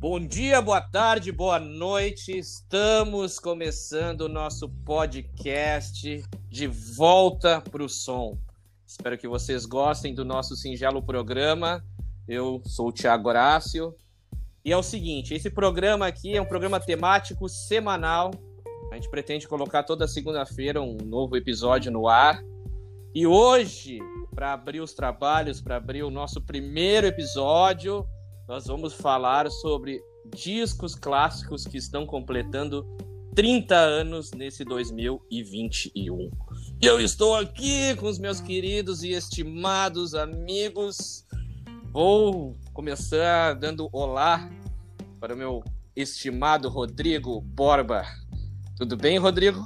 [0.00, 2.32] Bom dia, boa tarde, boa noite.
[2.32, 8.38] Estamos começando o nosso podcast de volta para o som.
[8.86, 11.84] Espero que vocês gostem do nosso singelo programa.
[12.26, 13.94] Eu sou o Thiago Horácio.
[14.64, 18.30] E é o seguinte: esse programa aqui é um programa temático semanal.
[18.90, 22.42] A gente pretende colocar toda segunda-feira um novo episódio no ar.
[23.14, 23.98] E hoje,
[24.34, 28.08] para abrir os trabalhos, para abrir o nosso primeiro episódio,
[28.50, 30.02] nós vamos falar sobre
[30.34, 32.84] discos clássicos que estão completando
[33.32, 36.28] 30 anos nesse 2021.
[36.82, 41.24] E eu estou aqui com os meus queridos e estimados amigos.
[41.92, 44.50] Vou começar dando olá
[45.20, 45.62] para o meu
[45.94, 48.02] estimado Rodrigo Borba.
[48.76, 49.64] Tudo bem, Rodrigo?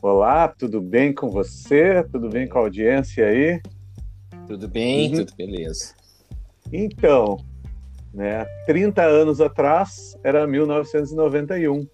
[0.00, 2.04] Olá, tudo bem com você?
[2.12, 3.60] Tudo bem com a audiência aí?
[4.46, 5.24] Tudo bem, uhum.
[5.24, 5.96] tudo beleza.
[6.72, 7.44] Então,
[8.12, 8.44] né?
[8.66, 11.86] 30 anos atrás era 1991.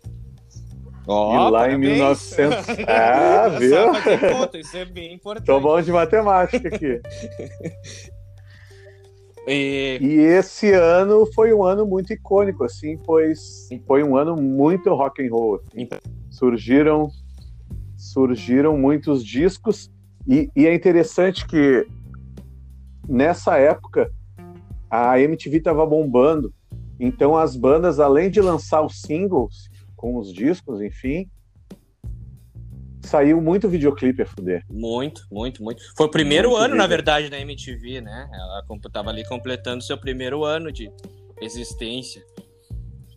[1.10, 1.74] Oh, e lá parabéns.
[1.74, 2.66] em 1900.
[2.86, 4.60] Ah, viu?
[4.60, 5.46] Isso é bem importante.
[5.46, 7.00] Tô bom de matemática aqui.
[9.48, 9.98] e...
[10.02, 10.20] e...
[10.20, 15.30] esse ano foi um ano muito icônico, assim, pois foi um ano muito rock and
[15.30, 15.62] roll.
[15.66, 15.88] Assim.
[16.30, 17.08] Surgiram,
[17.96, 19.90] surgiram muitos discos
[20.28, 21.86] e, e é interessante que
[23.08, 24.12] nessa época
[24.90, 26.52] a MTV estava bombando.
[26.98, 31.28] Então as bandas, além de lançar os singles com os discos, enfim,
[33.02, 34.64] saiu muito videoclipe a fuder.
[34.70, 35.82] Muito, muito, muito.
[35.96, 38.28] Foi o primeiro muito ano, na verdade, da MTV, né?
[38.32, 40.90] Ela estava ali completando seu primeiro ano de
[41.40, 42.22] existência.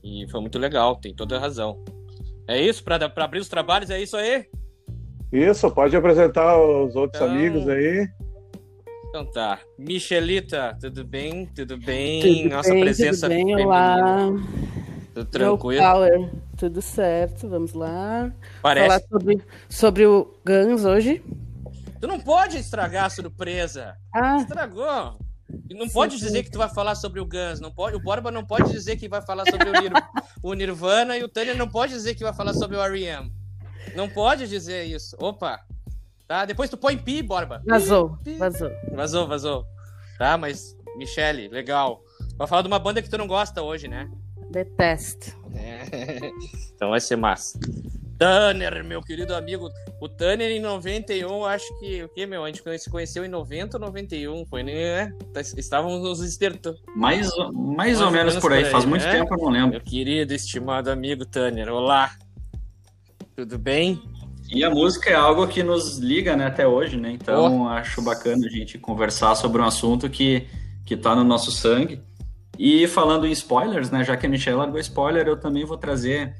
[0.03, 1.83] E foi muito legal, tem toda a razão.
[2.47, 2.83] É isso?
[2.83, 4.45] Para abrir os trabalhos, é isso aí?
[5.31, 7.33] Isso, pode apresentar os outros então...
[7.33, 8.07] amigos aí.
[9.11, 9.59] Então tá.
[9.77, 11.45] Michelita, tudo bem?
[11.47, 12.21] Tudo bem?
[12.21, 13.65] Tudo Nossa bem, presença tudo bem?
[13.65, 14.29] Olá.
[15.13, 15.83] Tudo tranquilo?
[15.83, 16.31] Power.
[16.57, 18.31] Tudo certo, vamos lá.
[18.61, 18.87] Parece.
[18.87, 21.21] Falar sobre, sobre o Guns hoje.
[21.99, 23.97] Tu não pode estragar a surpresa.
[24.15, 24.37] Ah.
[24.37, 25.19] Estragou.
[25.69, 26.43] Não sim, pode dizer sim.
[26.45, 29.09] que tu vai falar sobre o Guns, não pode, o Borba não pode dizer que
[29.09, 29.91] vai falar sobre o, Nir,
[30.41, 33.29] o Nirvana e o Tânia não pode dizer que vai falar sobre o R.E.M.
[33.93, 35.17] Não pode dizer isso.
[35.19, 35.59] Opa,
[36.31, 36.45] Tá?
[36.45, 37.61] Depois tu põe pi, Borba.
[37.65, 38.37] Vazou, pi, pi.
[38.37, 38.71] vazou.
[38.93, 39.65] Vazou, vazou.
[40.17, 42.01] Tá, mas, Michele, legal.
[42.37, 44.09] Vai falar de uma banda que tu não gosta hoje, né?
[44.49, 45.37] Detesto.
[45.53, 46.31] É.
[46.73, 47.59] Então vai ser massa.
[48.17, 49.69] Tanner, meu querido amigo.
[49.99, 52.01] O Tanner em 91, acho que.
[52.01, 52.45] O que, meu?
[52.45, 54.45] A gente se conheceu em 90 ou 91?
[54.45, 55.11] Foi, né?
[55.33, 56.77] Tá, estávamos nos estertando.
[56.95, 58.59] Mais, mais, mais ou, ou menos, por aí.
[58.61, 58.71] por aí.
[58.71, 59.11] Faz muito né?
[59.11, 59.71] tempo, eu não lembro.
[59.71, 61.67] Meu querido, estimado amigo Tanner.
[61.67, 62.09] Olá.
[63.35, 64.01] Tudo bem?
[64.53, 67.11] E a música é algo que nos liga, né, até hoje, né?
[67.11, 67.67] Então oh.
[67.69, 70.45] acho bacana a gente conversar sobre um assunto que,
[70.85, 72.01] que tá no nosso sangue.
[72.59, 76.35] E falando em spoilers, né, já que a Michelle largou spoiler, eu também vou trazer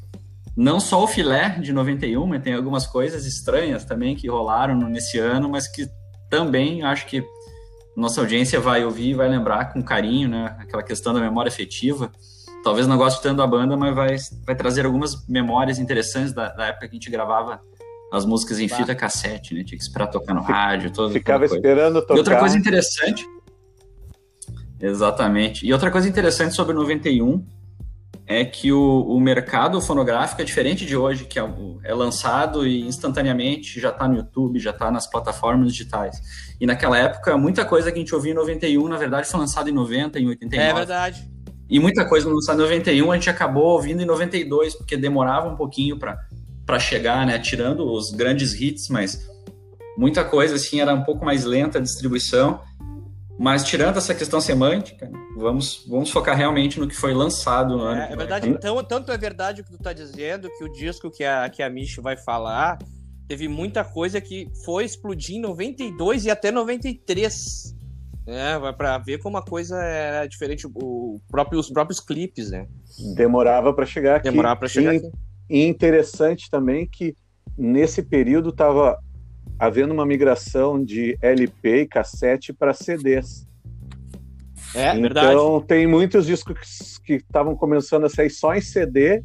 [0.57, 5.17] não só o filé de 91, mas tem algumas coisas estranhas também que rolaram nesse
[5.17, 5.87] ano, mas que
[6.29, 7.23] também acho que
[7.95, 10.57] nossa audiência vai ouvir e vai lembrar com carinho, né?
[10.59, 12.11] Aquela questão da memória afetiva.
[12.61, 16.65] Talvez não goste tanto da banda, mas vai, vai trazer algumas memórias interessantes da, da
[16.67, 17.61] época que a gente gravava
[18.11, 19.63] as músicas em fita cassete, né?
[19.63, 22.15] Tinha que esperar tocar no rádio, toda Ficava esperando tocar.
[22.15, 23.25] E outra coisa interessante.
[24.79, 25.65] Exatamente.
[25.65, 27.45] E outra coisa interessante sobre 91
[28.25, 32.81] é que o, o mercado fonográfico é diferente de hoje, que é, é lançado e
[32.81, 36.21] instantaneamente já está no YouTube, já está nas plataformas digitais.
[36.59, 39.69] E naquela época, muita coisa que a gente ouvia em 91, na verdade, foi lançada
[39.69, 40.69] em 90, em 89.
[40.69, 41.31] É verdade.
[41.69, 45.55] E muita coisa lançada em 91 a gente acabou ouvindo em 92, porque demorava um
[45.55, 46.19] pouquinho para
[46.71, 47.37] para chegar, né?
[47.37, 49.29] Tirando os grandes hits, mas
[49.97, 52.61] muita coisa assim era um pouco mais lenta a distribuição.
[53.37, 57.91] Mas tirando essa questão semântica, vamos, vamos focar realmente no que foi lançado no é,
[57.91, 58.13] ano.
[58.13, 61.25] É verdade, então, tanto é verdade o que tu está dizendo, que o disco que
[61.25, 62.79] a, que a Mish vai falar
[63.27, 67.75] teve muita coisa que foi explodir em 92 e até 93.
[68.27, 72.65] É, vai para ver como a coisa era diferente, o próprio, os próprios clipes, né?
[73.13, 74.29] Demorava para chegar aqui.
[74.29, 75.11] Demorava para chegar aqui.
[75.51, 77.13] E interessante também que
[77.57, 78.97] nesse período estava
[79.59, 83.45] havendo uma migração de LP e cassete para CDs.
[84.73, 85.27] É, então, verdade.
[85.27, 89.21] Então tem muitos discos que estavam começando a sair só em CD,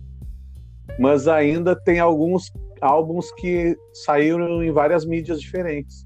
[0.98, 6.04] mas ainda tem alguns álbuns que saíram em várias mídias diferentes.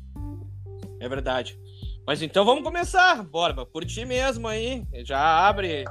[1.01, 1.59] É verdade.
[2.07, 4.85] Mas então vamos começar, Borba, por ti mesmo aí.
[5.03, 5.85] Já abre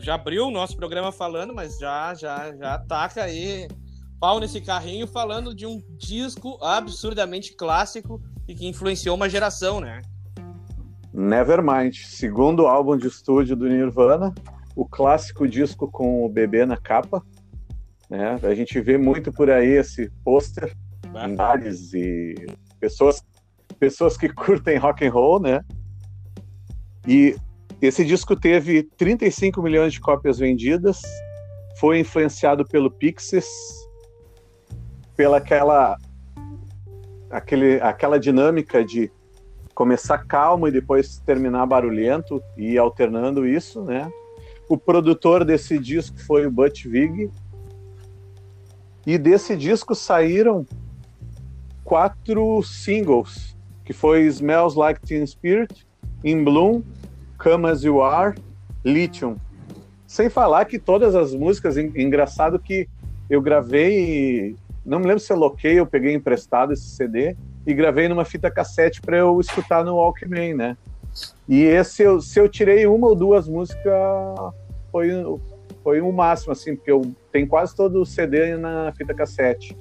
[0.00, 3.68] já abriu o nosso programa falando, mas já, já, já ataca aí
[4.18, 10.00] pau nesse carrinho falando de um disco absurdamente clássico e que influenciou uma geração, né?
[11.12, 14.34] Nevermind, segundo álbum de estúdio do Nirvana,
[14.74, 17.22] o clássico disco com o bebê na capa.
[18.08, 18.38] Né?
[18.42, 22.34] A gente vê muito por aí esse pôster em bares e
[22.80, 23.22] pessoas,
[23.78, 25.60] pessoas que curtem rock and roll, né?
[27.06, 27.36] E
[27.86, 31.02] esse disco teve 35 milhões de cópias vendidas,
[31.78, 33.46] foi influenciado pelo Pixies,
[35.16, 35.96] pela aquela,
[37.30, 39.10] aquele, aquela dinâmica de
[39.74, 44.10] começar calmo e depois terminar barulhento e alternando isso, né?
[44.68, 47.30] O produtor desse disco foi o Butch Vig.
[49.06, 50.64] E desse disco saíram
[51.84, 53.54] quatro singles,
[53.84, 55.86] que foi Smells Like Teen Spirit,
[56.24, 56.82] In Bloom,
[57.44, 58.34] Come As You Are,
[58.82, 59.36] Lithium.
[60.06, 62.88] Sem falar que todas as músicas, engraçado que
[63.28, 67.36] eu gravei, não me lembro se eu loquei, eu peguei emprestado esse CD
[67.66, 70.76] e gravei numa fita cassete para eu escutar no Walkman, né?
[71.46, 73.92] E esse, eu, se eu tirei uma ou duas músicas,
[74.90, 75.10] foi,
[75.82, 79.76] foi o um máximo, assim, porque eu tenho quase todo o CD na fita cassete.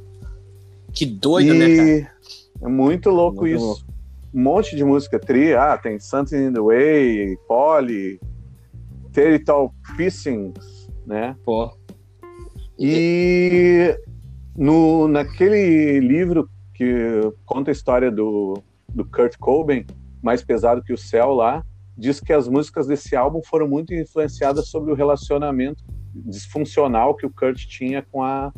[0.92, 2.14] Que doido, né, e né, cara?
[2.62, 3.66] É muito louco muito isso.
[3.66, 3.93] Louco.
[4.34, 8.20] Um monte de música tri, ah, tem Something in the Way, Polly,
[9.12, 11.36] Territorial Pissings, né?
[11.46, 11.72] Pô.
[12.80, 13.96] E
[14.56, 19.86] no, naquele livro que conta a história do, do Kurt Cobain,
[20.22, 21.64] Mais Pesado que o Céu lá,
[21.98, 25.84] diz que as músicas desse álbum foram muito influenciadas sobre o relacionamento
[26.14, 28.52] disfuncional que o Kurt tinha com a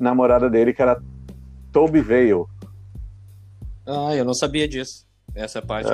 [0.00, 1.00] namorada dele, que era
[1.72, 2.44] Toby Vale.
[3.86, 5.06] Ah, eu não sabia disso.
[5.34, 5.90] Essa parte.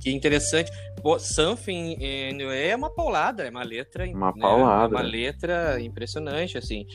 [0.00, 0.70] Que interessante.
[1.02, 4.04] Pô, Something é uma paulada, é uma letra.
[4.08, 4.40] Uma né?
[4.40, 4.94] paulada.
[4.94, 6.86] É uma letra impressionante, assim.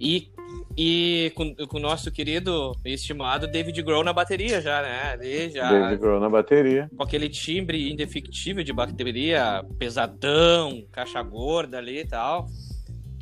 [0.00, 0.30] E,
[0.76, 5.10] e com, com o nosso querido estimado David Grohl na bateria já, né?
[5.12, 6.88] Ali já, David Grohl na bateria.
[6.96, 12.46] Com aquele timbre indefectível de bateria, pesadão, caixa gorda ali e tal.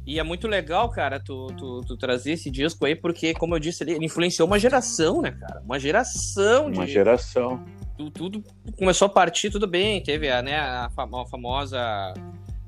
[0.06, 3.58] E é muito legal, cara, tu, tu, tu, trazer esse disco aí, porque, como eu
[3.58, 5.60] disse, ele influenciou uma geração, né, cara?
[5.62, 6.78] Uma geração de.
[6.78, 7.64] Uma geração.
[7.98, 8.44] Tudo, tudo
[8.78, 10.00] começou a partir, tudo bem.
[10.00, 10.88] Teve a, né, a,
[11.28, 12.14] famosa.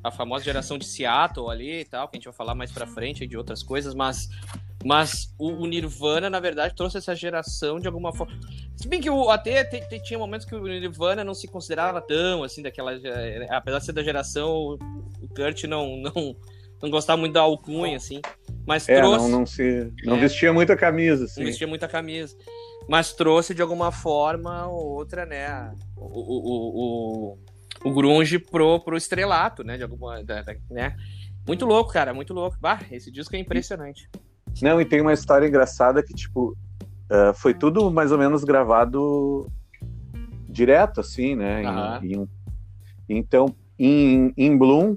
[0.03, 2.87] A famosa geração de Seattle ali e tal, que a gente vai falar mais pra
[2.87, 4.29] frente de outras coisas, mas.
[4.85, 8.39] Mas o, o Nirvana, na verdade, trouxe essa geração de alguma forma.
[8.77, 12.63] Se bem que o, até tinha momentos que o Nirvana não se considerava tão assim
[12.63, 12.93] daquela.
[13.51, 14.77] Apesar de ser da geração,
[15.21, 16.37] o Kurt não, não,
[16.83, 18.21] não gostava muito da alcunha, assim.
[18.67, 19.31] Mas é, trouxe.
[19.31, 21.41] Não, não, se, não é, vestia muita camisa, assim.
[21.41, 22.37] Não vestia muita camisa.
[22.89, 25.73] Mas trouxe de alguma forma ou outra, né?
[25.97, 27.35] O, o,
[27.85, 29.77] o, o, Grunge pro, pro estrelato, né?
[29.77, 30.23] De alguma.
[30.23, 30.97] Da, da, né?
[31.47, 32.57] Muito louco, cara, muito louco.
[32.61, 34.09] Bah, esse disco é impressionante.
[34.63, 36.57] Não, e tem uma história engraçada que, tipo,
[37.11, 39.51] uh, foi tudo mais ou menos gravado
[40.49, 41.63] direto, assim, né?
[42.03, 42.29] Em, em,
[43.09, 44.97] então, em, em Bloom,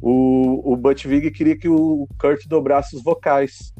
[0.00, 3.72] o, o Butch Vig queria que o Kurt dobrasse os vocais.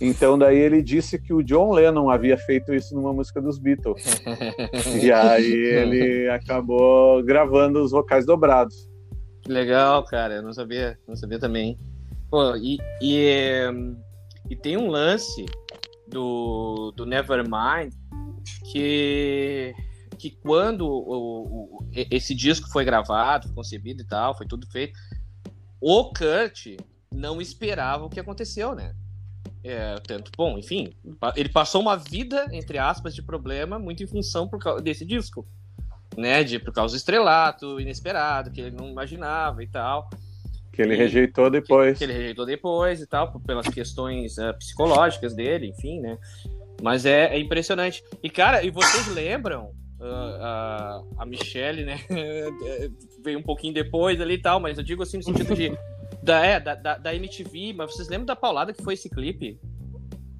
[0.00, 4.22] Então daí ele disse que o John Lennon havia feito isso numa música dos Beatles.
[5.02, 8.88] e aí ele acabou gravando os vocais dobrados.
[9.48, 11.78] Legal, cara, eu não sabia, não sabia também.
[12.30, 13.70] Pô, e, e,
[14.50, 15.46] e tem um lance
[16.08, 17.92] do, do Nevermind
[18.70, 19.74] que
[20.16, 24.98] que quando o, o, esse disco foi gravado, concebido e tal, foi tudo feito,
[25.80, 26.76] o Kurt
[27.12, 28.94] não esperava o que aconteceu, né?
[29.62, 30.94] É, tanto, bom, enfim,
[31.34, 35.46] ele passou uma vida, entre aspas, de problema, muito em função por desse disco,
[36.16, 36.44] né?
[36.44, 40.08] De, por causa do estrelato inesperado, que ele não imaginava e tal.
[40.72, 41.94] Que ele e, rejeitou depois.
[41.94, 46.16] Que, que, ele rejeitou depois e tal, pelas questões uh, psicológicas dele, enfim, né?
[46.80, 48.04] Mas é, é impressionante.
[48.22, 52.00] E, cara, e vocês lembram a, a Michelle, né?
[53.22, 55.76] Veio um pouquinho depois ali e tal, mas eu digo assim no sentido de.
[56.22, 59.58] Da, é, da, da, da MTV, mas vocês lembram da paulada que foi esse clipe?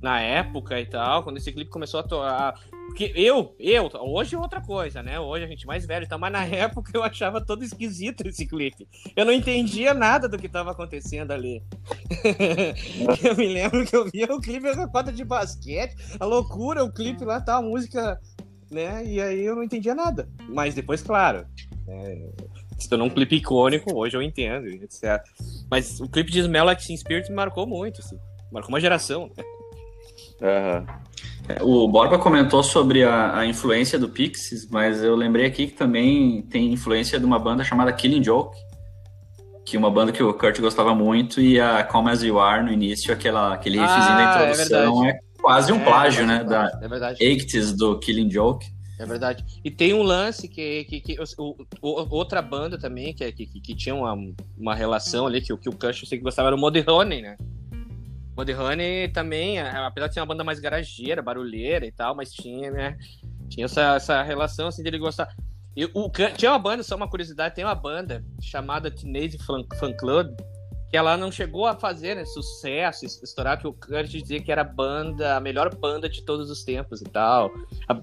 [0.02, 2.54] Na época e tal, quando esse clipe começou a.
[2.86, 5.18] Porque eu, eu, hoje é outra coisa, né?
[5.18, 8.46] Hoje a gente é mais velho e mas na época eu achava todo esquisito esse
[8.46, 8.86] clipe.
[9.14, 11.62] Eu não entendia nada do que estava acontecendo ali.
[13.25, 16.92] eu me lembro que eu via o clipe da quadra de basquete, a loucura, o
[16.92, 18.20] clipe lá, tal, a música
[18.70, 19.04] né?
[19.04, 20.28] E aí eu não entendia nada.
[20.49, 21.46] Mas depois, claro,
[21.88, 22.28] é,
[22.78, 25.23] se tornou um clipe icônico, hoje eu entendo, etc.
[25.70, 28.18] Mas o clipe de Smell Like Teen Spirit me marcou muito, assim.
[28.52, 29.30] Marcou uma geração.
[30.40, 30.87] Uhum.
[31.62, 36.42] O Borba comentou sobre a, a, influência do Pixies, mas eu lembrei aqui que também
[36.42, 38.56] tem influência de uma banda chamada Killing Joke,
[39.64, 42.64] que é uma banda que o Kurt gostava muito, e a Come As You Are
[42.64, 46.24] no início, aquela, aquele riffzinho ah, da é introdução, é, é quase um é, plágio,
[46.24, 46.42] é né?
[46.42, 47.24] Da é verdade.
[47.24, 48.66] Actis do Killing Joke.
[48.98, 49.44] É verdade.
[49.64, 53.74] E tem um lance que, que, que o, o, outra banda também que, que, que,
[53.76, 54.12] tinha uma,
[54.58, 57.36] uma relação ali, que, que o Kush eu sei que gostava era o Mudhoney, né?
[58.36, 62.98] Mudhoney também, apesar de ser uma banda mais garageira, barulheira e tal, mas tinha, né?
[63.48, 65.32] Tinha essa, essa relação assim dele gostar.
[65.76, 69.92] E o, tinha uma banda, só uma curiosidade, tem uma banda chamada Teenage Fan, Fan
[69.92, 70.34] Club,
[70.88, 74.60] que ela não chegou a fazer né, sucesso, estourar, que o Kurt dizia que era
[74.60, 77.50] a banda, a melhor banda de todos os tempos e tal.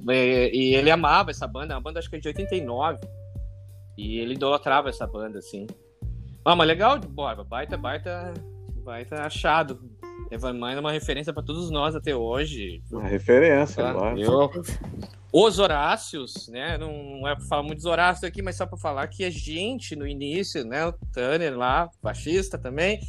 [0.03, 2.99] E ele amava essa banda, é uma banda acho que é de 89.
[3.97, 5.67] E ele idolatrava essa banda, assim.
[6.43, 8.33] Ah, mas legal, Borba, baita, baita,
[8.83, 9.79] baita achado.
[10.31, 12.81] Evan Mine é uma referência para todos nós até hoje.
[12.91, 14.19] Uma referência, claro.
[14.19, 14.49] Eu,
[15.31, 16.77] os Horácios, né?
[16.77, 19.95] Não é para falar muito dos Horácios aqui, mas só para falar que a gente,
[19.95, 20.85] no início, né?
[20.85, 22.99] O Tanner lá, baixista também,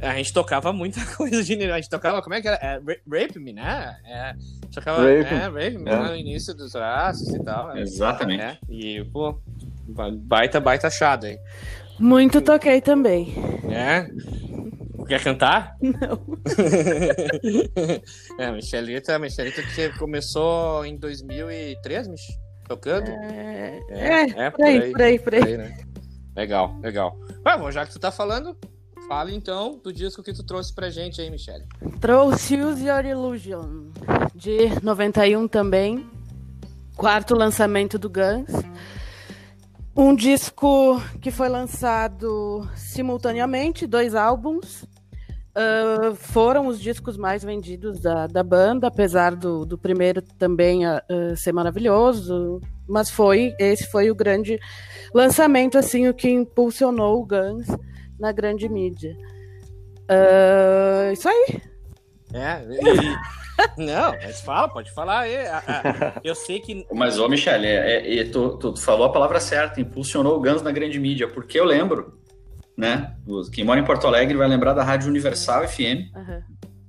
[0.00, 1.54] a gente tocava muita coisa de.
[1.70, 2.56] A gente tocava, como é que era?
[2.56, 3.96] É, Rape Me, né?
[4.04, 4.34] É,
[4.72, 5.96] tocava Rape, é, Rape Me é.
[5.96, 7.74] no início dos Horácios e tal.
[7.74, 7.82] Né?
[7.82, 8.42] Exatamente.
[8.42, 9.38] É, e, pô,
[9.86, 11.38] baita, baita achado aí.
[11.98, 13.34] Muito toquei também.
[13.70, 14.08] É.
[15.10, 15.76] Quer cantar?
[15.82, 16.22] Não.
[18.38, 22.22] é, Michelita, Michelita que começou em 2003, Mich?
[22.68, 23.10] Tocando?
[23.10, 25.40] É, é, é, é por, aí, por aí, por aí.
[25.40, 25.76] Por aí né?
[26.36, 27.18] Legal, legal.
[27.44, 28.56] Ah, bom, já que tu tá falando,
[29.08, 31.64] fala então do disco que tu trouxe pra gente aí, Michelle.
[32.00, 33.90] Trouxe Use Your Illusion,
[34.32, 36.08] de 91 também.
[36.96, 38.52] Quarto lançamento do Guns.
[39.96, 44.88] Um disco que foi lançado simultaneamente, dois álbuns.
[45.50, 51.00] Uh, foram os discos mais vendidos da, da banda, apesar do, do primeiro também uh,
[51.36, 54.60] ser maravilhoso, mas foi esse foi o grande
[55.12, 57.66] lançamento, assim, o que impulsionou o Guns
[58.18, 59.16] na grande mídia.
[60.08, 61.60] Uh, isso aí.
[62.32, 63.16] É, e,
[63.76, 65.26] não, mas fala, pode falar.
[66.22, 66.86] eu sei que.
[66.92, 70.70] Mas, ô, Michele, é, é, tu, tu, falou a palavra certa, impulsionou o Guns na
[70.70, 72.19] grande mídia, porque eu lembro,
[72.80, 73.12] né?
[73.52, 76.42] Quem mora em Porto Alegre vai lembrar da Rádio Universal FM, uhum.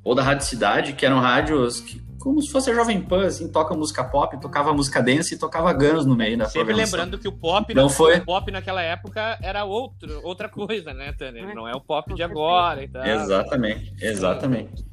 [0.06, 3.52] ou da Rádio Cidade, que eram rádios que, como se fosse a Jovem Pan, assim,
[3.52, 7.28] toca música pop, tocava música dance e tocava Guns no meio da Sempre lembrando que
[7.28, 8.20] o pop, não foi...
[8.20, 11.54] o pop naquela época era outro, outra coisa, né, Tânia?
[11.54, 13.06] Não é o pop de agora e tal.
[13.06, 14.86] Exatamente, exatamente.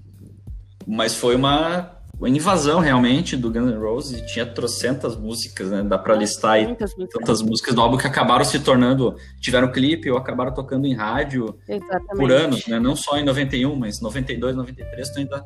[0.85, 5.83] Mas foi uma, uma invasão realmente do Guns N' Roses e tinha trocentas músicas, né?
[5.85, 6.77] Dá para listar aí
[7.13, 11.57] tantas músicas do álbum que acabaram se tornando, tiveram clipe ou acabaram tocando em rádio
[11.69, 12.17] Exatamente.
[12.17, 12.81] por anos, né?
[12.81, 15.45] Não só em 91, mas 92, 93 tu ainda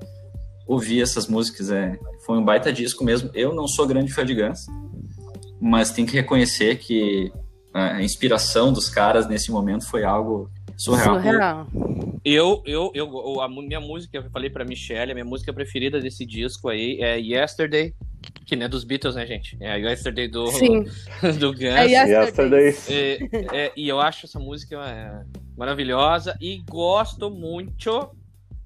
[0.66, 1.70] ouvia essas músicas.
[1.70, 3.28] É, foi um baita disco mesmo.
[3.34, 4.60] Eu não sou grande fã de Guns,
[5.60, 7.30] mas tem que reconhecer que
[7.74, 11.14] a inspiração dos caras nesse momento foi algo surreal.
[11.16, 11.66] surreal.
[12.24, 16.24] Eu, eu, eu, a minha música, eu falei pra Michelle, a minha música preferida desse
[16.24, 17.94] disco aí é Yesterday,
[18.46, 19.56] que não é dos Beatles, né, gente?
[19.60, 20.84] É Yesterday do, Sim.
[21.40, 21.64] do Guns.
[21.64, 22.76] É Yesterday.
[22.88, 25.24] É, é, e eu acho essa música é,
[25.56, 28.14] maravilhosa e gosto muito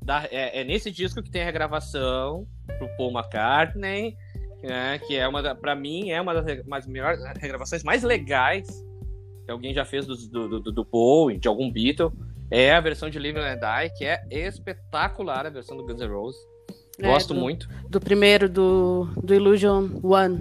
[0.03, 2.47] da, é, é, nesse disco que tem a regravação
[2.79, 4.17] pro Paul McCartney,
[4.63, 8.67] né, que é uma da, pra mim é uma das melhores regravações mais legais
[9.47, 12.13] que alguém já fez do, do, do, do Paul, de algum Beatle
[12.51, 16.09] é a versão de Live and Die, que é espetacular, a versão do Guns N'
[16.09, 16.41] Roses.
[17.01, 17.69] É, Gosto do, muito.
[17.89, 20.41] Do primeiro, do, do Illusion One.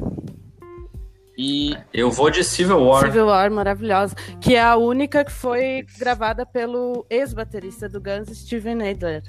[1.37, 3.05] E eu vou de Civil War.
[3.05, 4.15] Civil War, maravilhosa.
[4.39, 9.23] Que é a única que foi gravada pelo ex-baterista do Guns, Steven Adler.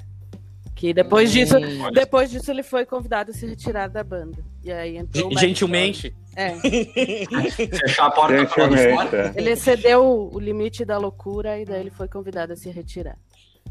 [0.77, 1.55] Que depois disso,
[1.91, 4.37] depois disso ele foi convidado a se retirar da banda.
[4.63, 6.15] E aí entrou Gentilmente.
[6.35, 6.53] É.
[7.49, 9.33] Fechar a porta para fora.
[9.35, 13.17] Ele excedeu o limite da loucura e daí ele foi convidado a se retirar.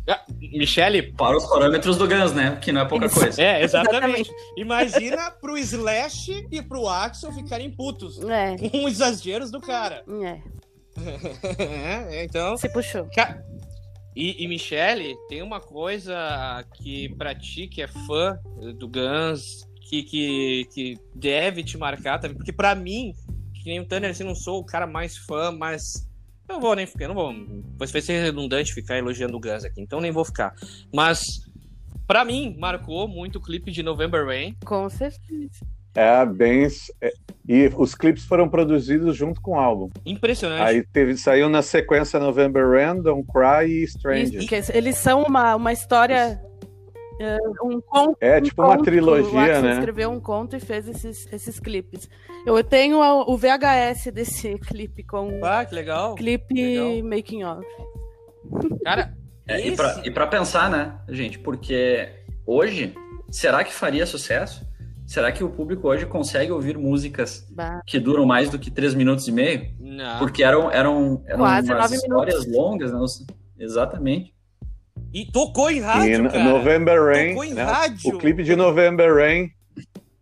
[0.09, 1.13] Ah, Michele.
[1.13, 2.59] Para os parâmetros do Guns, né?
[2.61, 3.41] Que não é pouca coisa.
[3.41, 4.29] É, exatamente.
[4.57, 8.21] Imagina pro Slash e pro Axel ficarem putos.
[8.25, 8.57] É.
[8.57, 10.03] Com os exageros do cara.
[10.25, 10.41] É.
[12.19, 12.57] é então.
[12.57, 13.09] Se puxou.
[14.17, 18.39] E, e Michele, tem uma coisa que pra ti, que é fã
[18.79, 23.13] do Guns, que, que, que deve te marcar também, porque para mim,
[23.53, 26.09] que nem o Tanner, assim, não sou o cara mais fã, mas
[26.49, 27.31] eu vou nem ficar, não vou,
[27.77, 30.55] vai ser redundante ficar elogiando o Guns aqui, então nem vou ficar.
[30.95, 31.21] Mas
[32.07, 34.57] para mim marcou muito o clipe de November Rain.
[34.65, 35.76] Com certeza.
[35.97, 36.69] É bem
[37.01, 37.13] é,
[37.49, 39.89] e os clipes foram produzidos junto com o álbum.
[40.05, 40.63] Impressionante.
[40.63, 44.47] Aí teve, saiu na sequência November Rain, Don't Cry e Strange.
[44.75, 46.41] Eles são uma, uma história
[47.19, 48.17] é, um conto.
[48.21, 49.75] É, tipo um uma trilogia, né?
[49.75, 52.09] escreveu um conto e fez esses, esses clipes.
[52.45, 55.41] Eu tenho o VHS desse clipe com.
[55.43, 56.15] Ah, que legal.
[56.15, 57.05] Clipe legal.
[57.05, 57.67] making of.
[58.85, 59.15] Cara.
[59.49, 62.09] É, e, pra, e pra pensar, né, gente, porque
[62.45, 62.93] hoje,
[63.31, 64.67] será que faria sucesso?
[65.07, 67.81] Será que o público hoje consegue ouvir músicas bah.
[67.87, 69.71] que duram mais do que três minutos e meio?
[69.79, 70.19] Não.
[70.19, 72.57] Porque eram, eram, eram Quase umas histórias minutos.
[72.57, 73.27] longas, né?
[73.59, 74.35] Exatamente.
[75.13, 76.45] E tocou em rádio, e cara.
[76.45, 77.29] November Rain.
[77.31, 77.63] Tocou em né?
[77.63, 78.15] rádio.
[78.15, 79.51] O clipe de November Rain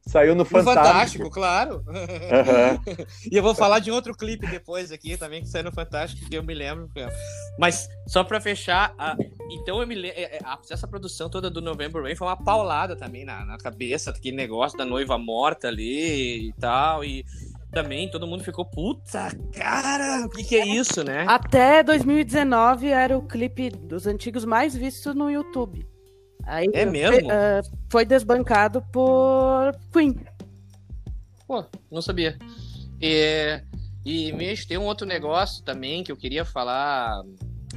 [0.06, 0.78] Saiu no Fantástico.
[0.78, 1.84] No Fantástico, claro.
[1.86, 3.06] Uhum.
[3.32, 6.36] e eu vou falar de outro clipe depois aqui também que saiu no Fantástico, que
[6.36, 6.90] eu me lembro.
[7.58, 9.16] Mas só para fechar, a...
[9.50, 10.18] então eu me lembro.
[10.18, 14.10] É, é, essa produção toda do November Rain foi uma paulada também na, na cabeça,
[14.10, 17.02] aquele negócio da noiva morta ali e tal.
[17.02, 17.24] E
[17.72, 21.24] também todo mundo ficou, puta, cara, o que, que é isso, né?
[21.26, 25.93] Até 2019 era o clipe dos antigos mais vistos no YouTube.
[26.46, 27.28] Aí, é mesmo?
[27.28, 30.14] Uh, foi desbancado por Queen.
[31.46, 32.38] Pô, não sabia.
[33.00, 33.60] E,
[34.04, 37.22] e mesmo tem um outro negócio também que eu queria falar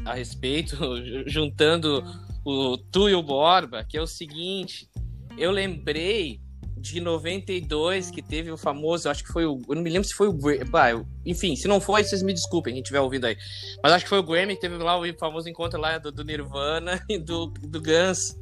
[0.06, 0.78] a respeito,
[1.28, 2.04] juntando
[2.46, 4.90] o Tu e o Borba, que é o seguinte.
[5.38, 6.40] Eu lembrei
[6.80, 9.60] de 92 que teve o famoso, acho que foi o.
[9.68, 10.38] Eu não me lembro se foi o.
[10.70, 13.38] Bah, eu, enfim, se não foi, vocês me desculpem, quem estiver ouvindo aí.
[13.84, 16.24] Mas acho que foi o Grammy que teve lá o famoso encontro lá do, do
[16.24, 18.36] Nirvana e do, do Guns.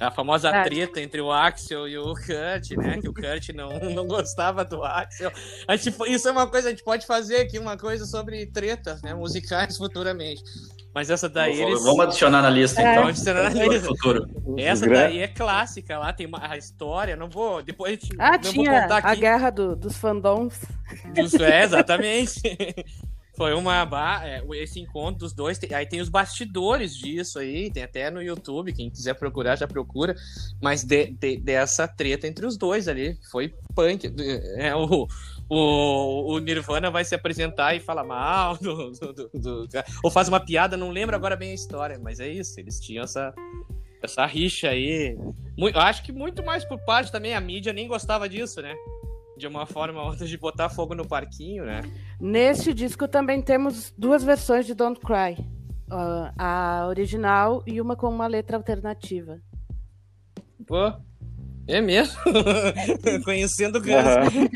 [0.00, 0.62] A famosa é.
[0.64, 3.00] treta entre o Axel e o Kurt, né?
[3.00, 5.32] Que o Kurt não, não gostava do Axel.
[5.66, 9.02] A gente, isso é uma coisa, a gente pode fazer aqui uma coisa sobre tretas,
[9.02, 9.14] né?
[9.14, 10.42] Musicais futuramente.
[10.94, 11.56] Mas essa daí.
[11.56, 11.84] Vamos, eles...
[11.84, 12.84] vamos adicionar na lista, é.
[12.84, 13.02] então.
[13.02, 13.88] Vamos adicionar na lista.
[13.88, 14.28] Futuro.
[14.56, 17.16] Essa daí é clássica lá, tem uma, a história.
[17.16, 17.62] Não vou.
[17.62, 18.16] Depois a gente.
[18.18, 19.08] Ah, não tinha vou contar aqui.
[19.08, 20.60] a guerra do, dos fandoms.
[21.14, 22.40] Dos, é, exatamente.
[23.36, 23.88] Foi uma.
[24.24, 25.58] É, esse encontro dos dois.
[25.72, 30.14] Aí tem os bastidores disso aí, tem até no YouTube, quem quiser procurar já procura.
[30.62, 33.18] Mas de, de, dessa treta entre os dois ali.
[33.30, 34.12] Foi punk.
[34.56, 35.08] É, o,
[35.48, 39.68] o, o Nirvana vai se apresentar e fala mal do, do, do,
[40.02, 42.58] ou faz uma piada, não lembro agora bem a história, mas é isso.
[42.60, 43.34] Eles tinham essa,
[44.02, 45.18] essa rixa aí.
[45.58, 48.74] Muito, acho que muito mais por parte também, a mídia nem gostava disso, né?
[49.36, 51.82] De uma forma ou outra de botar fogo no parquinho, né?
[52.20, 55.36] Neste disco também temos duas versões de Don't Cry.
[55.86, 59.38] Uh, a original e uma com uma letra alternativa.
[60.66, 60.92] Pô,
[61.66, 62.14] é mesmo?
[63.24, 63.94] Conhecendo o Guns.
[64.34, 64.48] Uhum.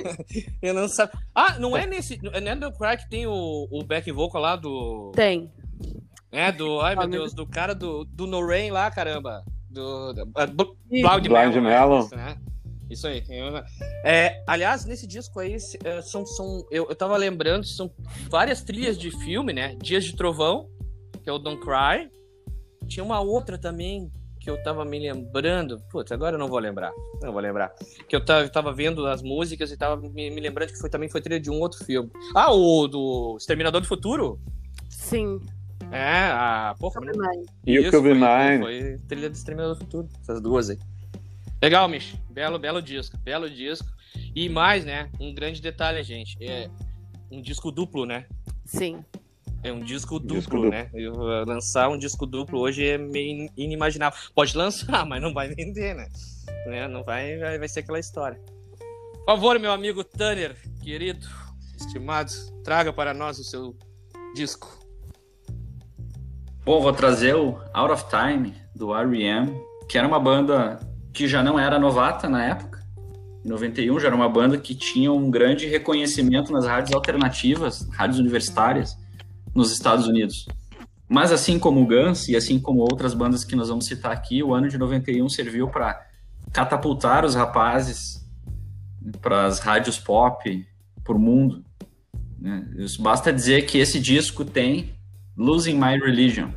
[0.61, 1.19] Eu não sabia.
[1.35, 2.19] Ah, não é nesse.
[2.23, 5.13] Não é no Cry que tem o, o back vocal lá do.
[5.15, 5.51] Tem.
[6.31, 6.81] É, do.
[6.81, 9.43] Ai, meu Deus, do cara do, do No Rain lá, caramba.
[9.71, 10.13] Do.
[10.13, 12.09] do, do Blind, Blind Melon.
[12.13, 12.37] Né?
[12.91, 13.23] Isso aí.
[14.05, 17.91] É, aliás, nesse disco aí, é, são, são, eu, eu tava lembrando, são
[18.31, 19.77] várias trilhas de filme, né?
[19.83, 20.71] Dias de Trovão,
[21.23, 22.11] que é o Don't Cry.
[22.87, 25.79] Tinha uma outra também que eu tava me lembrando.
[25.91, 26.91] Putz, agora eu não vou lembrar.
[27.21, 27.75] Não vou lembrar.
[28.09, 31.09] Que eu tava, tava vendo as músicas e tava me, me, lembrando que foi, também
[31.09, 32.11] foi trilha de um outro filme.
[32.35, 34.41] Ah, o do Exterminador do Futuro?
[34.89, 35.41] Sim.
[35.91, 36.75] É, a.
[36.79, 37.01] Porra,
[37.67, 38.59] E o Cube Nine.
[38.63, 40.09] Foi trilha do Exterminador do Futuro.
[40.23, 40.79] Essas duas aí.
[41.61, 42.17] Legal, Mich.
[42.31, 43.17] Belo, belo disco.
[43.19, 43.89] Belo disco.
[44.35, 45.11] E mais, né?
[45.21, 46.37] Um grande detalhe, gente.
[46.41, 46.71] É
[47.31, 48.27] um disco duplo, né?
[48.65, 49.05] Sim.
[49.63, 50.71] É um disco duplo, disco duplo.
[50.71, 50.89] né?
[50.95, 54.19] Eu, lançar um disco duplo hoje é meio inimaginável.
[54.35, 56.09] Pode lançar, mas não vai vender, né?
[56.67, 56.87] né?
[56.87, 58.41] Não vai, vai, vai ser aquela história.
[59.27, 61.27] Por favor, meu amigo Tanner, querido,
[61.77, 62.31] estimado,
[62.63, 63.77] traga para nós o seu
[64.35, 64.79] disco.
[66.65, 70.79] Bom, vou trazer o Out of Time do R.E.M., que era uma banda
[71.19, 72.81] que já não era novata na época.
[73.45, 78.21] Em 91 já era uma banda que tinha um grande reconhecimento nas rádios alternativas, rádios
[78.21, 78.97] universitárias,
[79.53, 80.47] nos Estados Unidos.
[81.09, 84.45] Mas assim como o Guns e assim como outras bandas que nós vamos citar aqui,
[84.45, 86.07] o ano de 91 serviu para
[86.53, 88.25] catapultar os rapazes
[89.21, 90.65] para as rádios pop,
[91.03, 91.65] por mundo.
[92.39, 92.65] Né?
[93.01, 94.95] Basta dizer que esse disco tem
[95.37, 96.53] Losing My Religion,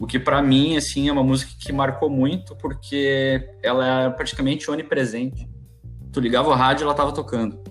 [0.00, 4.70] o que para mim assim é uma música que marcou muito porque ela é praticamente
[4.70, 5.46] onipresente.
[6.10, 7.62] Tu ligava o rádio, ela tava tocando.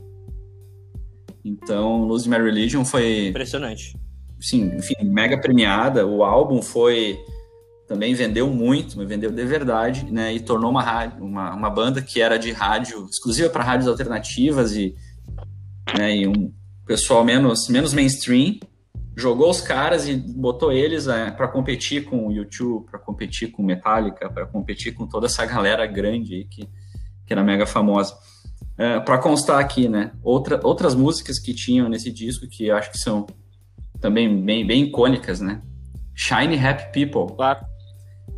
[1.43, 3.97] Então, Lose My Religion foi impressionante.
[4.39, 6.05] Sim, enfim, mega premiada.
[6.05, 7.17] O álbum foi
[7.87, 10.31] também vendeu muito, mas vendeu de verdade, né?
[10.31, 14.75] E tornou uma rádio, uma, uma banda que era de rádio exclusiva para rádios alternativas
[14.75, 14.95] e,
[15.97, 16.53] né, e um
[16.85, 18.59] pessoal menos menos mainstream
[19.19, 23.61] jogou os caras e botou eles é, para competir com o YouTube, para competir com
[23.61, 26.67] Metallica, para competir com toda essa galera grande aí que,
[27.25, 28.15] que era mega famosa.
[28.77, 30.11] É, para constar aqui, né?
[30.23, 33.27] Outra, outras músicas que tinham nesse disco que acho que são
[33.99, 35.61] também bem, bem icônicas, né?
[36.15, 37.35] Shiny Happy People.
[37.35, 37.59] Claro.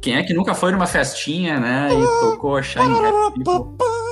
[0.02, 1.90] Quem é que nunca foi numa festinha, né?
[1.94, 3.78] E tocou Shiny Happy People?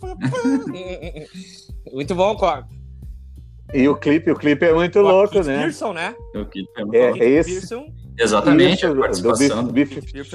[1.92, 2.79] Muito bom, Corpo.
[3.72, 5.58] E o clipe, o clipe é muito o louco, Keith né?
[5.58, 6.14] Pearson, né?
[6.34, 7.22] O clipe é muito é, louco.
[7.22, 7.50] Esse...
[7.52, 8.00] Pearson.
[8.18, 10.32] Exatamente, Isso, a participação do Beef, Beef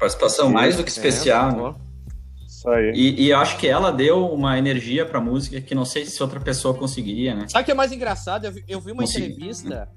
[0.00, 2.44] Participação mais do que é, especial, é?
[2.44, 2.92] Isso aí.
[2.94, 6.20] E, e eu acho que ela deu uma energia pra música que não sei se
[6.20, 7.46] outra pessoa conseguiria, né?
[7.48, 8.46] Sabe o que é mais engraçado?
[8.46, 9.26] Eu vi, eu vi uma Consegui.
[9.26, 9.88] entrevista,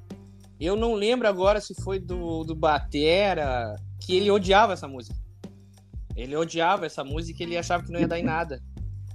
[0.59, 5.15] eu não lembro agora se foi do, do Batera, que ele odiava essa música.
[6.15, 8.61] Ele odiava essa música e ele achava que não ia dar em nada.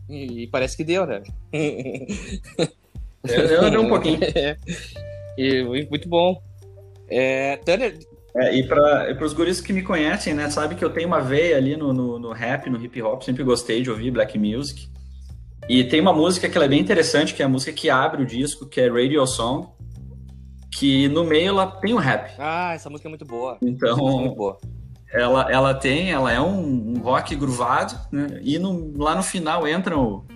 [0.08, 1.22] E, e parece que deu, né?
[3.32, 4.18] Eu, deu um pouquinho.
[4.34, 4.56] É.
[5.38, 6.40] E, muito bom.
[7.08, 7.98] É, Tanner,
[8.36, 11.56] é, e para os guris que me conhecem, né, sabe que eu tenho uma veia
[11.56, 14.88] ali no, no, no, rap, no hip hop, sempre gostei de ouvir black music.
[15.66, 18.26] E tem uma música que é bem interessante, que é a música que abre o
[18.26, 19.68] disco, que é Radio Song,
[20.70, 22.34] que no meio ela tem um rap.
[22.38, 23.56] Ah, essa música é muito boa.
[23.62, 24.58] Então, é muito boa.
[25.10, 29.66] Ela, ela tem, ela é um, um rock groovado, né, e no, lá no final
[29.66, 30.26] entra o,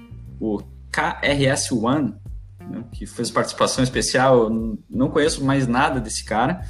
[0.40, 0.59] o
[0.90, 2.14] KRS-One,
[2.70, 4.48] né, que fez participação especial,
[4.88, 6.62] não conheço mais nada desse cara,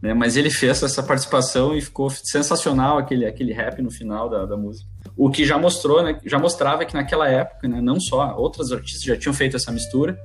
[0.00, 0.14] né?
[0.14, 4.56] Mas ele fez essa participação e ficou sensacional aquele, aquele rap no final da, da
[4.56, 4.88] música.
[5.16, 9.02] O que já mostrou, né, já mostrava que naquela época, né, não só outros artistas
[9.02, 10.18] já tinham feito essa mistura,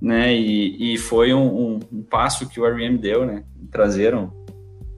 [0.00, 2.98] né, e, e foi um, um, um passo que o R.E.M.
[2.98, 4.32] deu, né, trazeram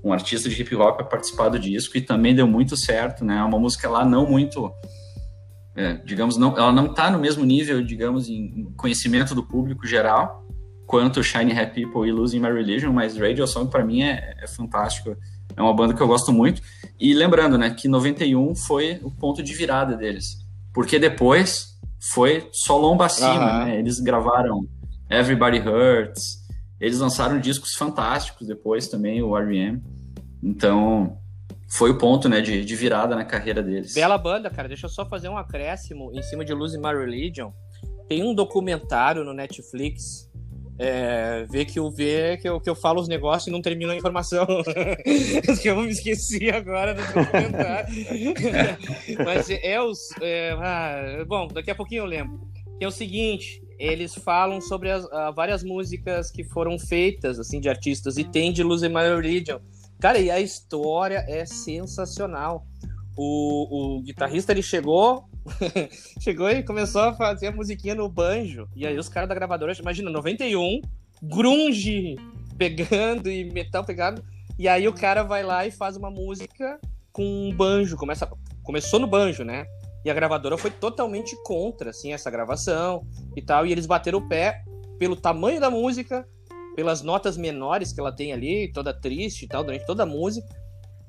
[0.03, 3.39] um artista de hip hop para participar do disco e também deu muito certo, né,
[3.39, 4.73] é uma música lá não muito,
[5.77, 10.47] é, digamos, não, ela não está no mesmo nível, digamos, em conhecimento do público geral,
[10.87, 14.47] quanto Shiny Happy People e Losing My Religion, mas Radio Song para mim é, é,
[14.47, 15.17] fantástico.
[15.57, 16.63] É uma banda que eu gosto muito.
[16.99, 20.39] E lembrando, né, que 91 foi o ponto de virada deles.
[20.73, 21.75] Porque depois
[22.13, 23.79] foi só lomba acima, né?
[23.79, 24.67] Eles gravaram
[25.09, 26.45] Everybody Hurts,
[26.81, 29.83] eles lançaram discos fantásticos depois também, o R.E.M.
[30.43, 31.19] Então,
[31.75, 33.95] foi o ponto, né, de, de virada na carreira deles.
[33.95, 34.69] Bela banda, cara.
[34.69, 37.51] Deixa eu só fazer um acréscimo em cima de Losing My Religion.
[38.09, 40.31] Tem um documentário no Netflix
[40.79, 43.91] é, ver que eu ver que eu, que eu falo os negócios e não termino
[43.91, 44.47] a informação.
[45.61, 47.89] que eu me esqueci agora do documentário.
[49.25, 49.99] Mas é os.
[50.21, 52.41] É, ah, bom, daqui a pouquinho eu lembro.
[52.79, 57.61] Que é o seguinte: eles falam sobre as, uh, várias músicas que foram feitas assim
[57.61, 59.59] de artistas e tem de Lose My Religion.
[60.05, 62.67] Cara, e a história é sensacional.
[63.17, 65.25] O, o guitarrista ele chegou
[66.21, 68.69] Chegou e começou a fazer a musiquinha no banjo.
[68.77, 70.83] E aí os caras da gravadora, imagina, 91,
[71.23, 72.17] grunge
[72.59, 74.23] pegando e metal pegando.
[74.59, 76.79] E aí o cara vai lá e faz uma música
[77.11, 77.97] com um banjo.
[77.97, 78.31] Começa,
[78.63, 79.65] começou no banjo, né?
[80.05, 83.65] E a gravadora foi totalmente contra, assim, essa gravação e tal.
[83.65, 84.65] E eles bateram o pé
[84.99, 86.29] pelo tamanho da música,
[86.75, 90.47] pelas notas menores que ela tem ali, toda triste e tal, durante toda a música.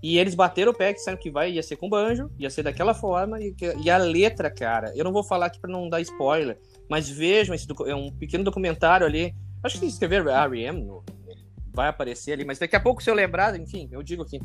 [0.01, 2.61] E eles bateram o pé que disseram que vai, ia ser com banjo, ia ser
[2.61, 3.39] daquela forma.
[3.41, 7.09] E, e a letra, cara, eu não vou falar aqui para não dar spoiler, mas
[7.09, 9.33] vejam esse é um pequeno documentário ali.
[9.63, 10.87] Acho que escrever R.E.M.
[11.73, 14.39] vai aparecer ali, mas daqui a pouco, se eu lembrar, enfim, eu digo aqui.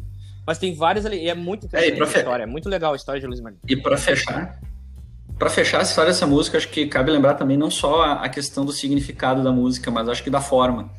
[0.46, 2.18] Mas tem vários ali, e é muito interessante é, a fe...
[2.20, 3.60] história, é muito legal a história de Luiz Marinho.
[3.68, 4.58] E para fechar,
[5.38, 8.64] para fechar a história dessa música, acho que cabe lembrar também não só a questão
[8.64, 10.90] do significado da música, mas acho que da forma.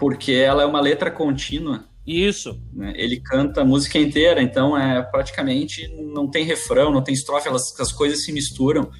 [0.00, 2.60] Porque ela é uma letra contínua isso.
[2.72, 2.92] Né?
[2.96, 7.78] Ele canta a música inteira, então é praticamente não tem refrão, não tem estrofe, elas,
[7.78, 8.90] as coisas se misturam.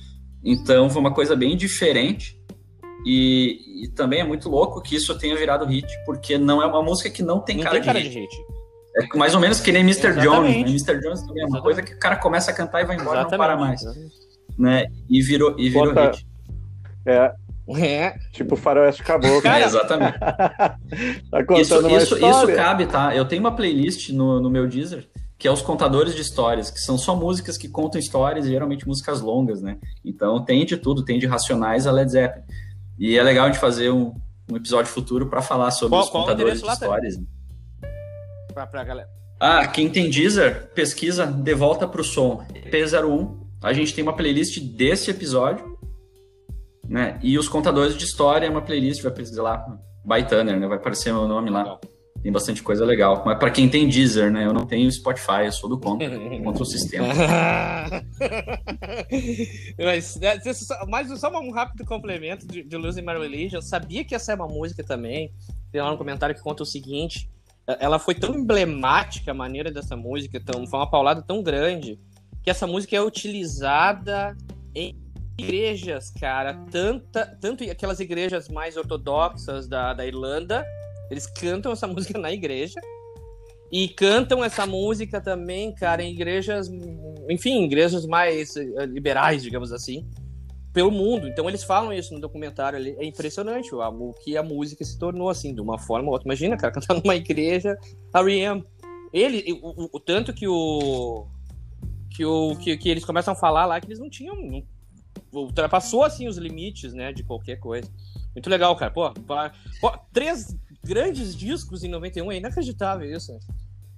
[0.44, 2.38] Então foi uma coisa bem diferente.
[3.04, 6.82] E, e, também é muito louco que isso tenha virado hit, porque não é uma
[6.82, 8.10] música que não tem, não cara, tem de, cara hit.
[8.10, 8.36] de hit.
[8.96, 10.08] É mais ou menos que nem Mr.
[10.08, 10.24] Exatamente.
[10.24, 10.84] Jones.
[10.84, 10.92] Né?
[10.92, 11.00] Mr.
[11.00, 11.62] Jones também é uma Exatamente.
[11.62, 13.80] coisa que o cara começa a cantar e vai embora e não para mais.
[14.58, 14.84] Né?
[15.08, 16.26] E virou, e virou hit.
[17.06, 17.32] É,
[17.76, 18.16] é.
[18.32, 19.42] Tipo faroeste caboclo.
[19.42, 20.18] Cara, é, exatamente.
[20.18, 20.78] tá
[21.58, 23.14] isso, isso, isso, cabe, tá?
[23.14, 25.08] Eu tenho uma playlist no, no meu Deezer
[25.40, 28.86] que é os contadores de histórias, que são só músicas que contam histórias e geralmente
[28.86, 29.78] músicas longas, né?
[30.04, 32.44] Então tem de tudo, tem de Racionais a Led Zeppelin.
[32.98, 34.12] E é legal de fazer um,
[34.52, 37.14] um episódio futuro para falar sobre qual, os contadores de histórias.
[38.52, 39.08] Pra, pra galera.
[39.40, 43.40] Ah, quem tem Deezer, pesquisa De Volta pro Som, EP01.
[43.62, 45.69] A gente tem uma playlist desse episódio
[46.90, 47.20] né?
[47.22, 50.66] E os contadores de história é uma playlist, vai pesquisar lá, by Tanner, né?
[50.66, 51.78] Vai aparecer meu nome lá.
[52.20, 53.22] Tem bastante coisa legal.
[53.24, 54.44] Mas para quem tem Deezer, né?
[54.44, 56.10] Eu não tenho Spotify, eu sou do contra,
[56.42, 57.06] contra o sistema.
[59.78, 60.36] mas, né,
[60.88, 63.58] mas só um rápido complemento de, de Losing My Religion.
[63.58, 65.32] Eu sabia que essa é uma música também.
[65.70, 67.30] Tem lá um comentário que conta o seguinte.
[67.78, 72.00] Ela foi tão emblemática a maneira dessa música, tão, foi uma paulada tão grande,
[72.42, 74.36] que essa música é utilizada
[74.74, 74.98] em
[75.38, 80.64] igrejas, cara, tanta, tanto aquelas igrejas mais ortodoxas da, da Irlanda,
[81.10, 82.80] eles cantam essa música na igreja.
[83.72, 86.68] E cantam essa música também, cara, em igrejas,
[87.28, 90.10] enfim, igrejas mais eh, liberais, digamos assim,
[90.72, 91.28] pelo mundo.
[91.28, 92.96] Então eles falam isso no documentário.
[92.98, 96.26] É impressionante o, o que a música se tornou, assim, de uma forma ou outra.
[96.26, 97.78] Imagina, cara, cantar numa igreja,
[98.12, 98.64] a R.E.M.
[99.12, 101.28] Ele, o, o, o tanto que o
[102.10, 104.34] que, o, que, que eles começam a falar lá que eles não tinham.
[104.34, 104.62] Não,
[105.32, 107.90] ultrapassou assim os limites, né, de qualquer coisa.
[108.34, 108.90] Muito legal, cara.
[108.90, 113.38] Pô, pô, três grandes discos em 91 é inacreditável isso.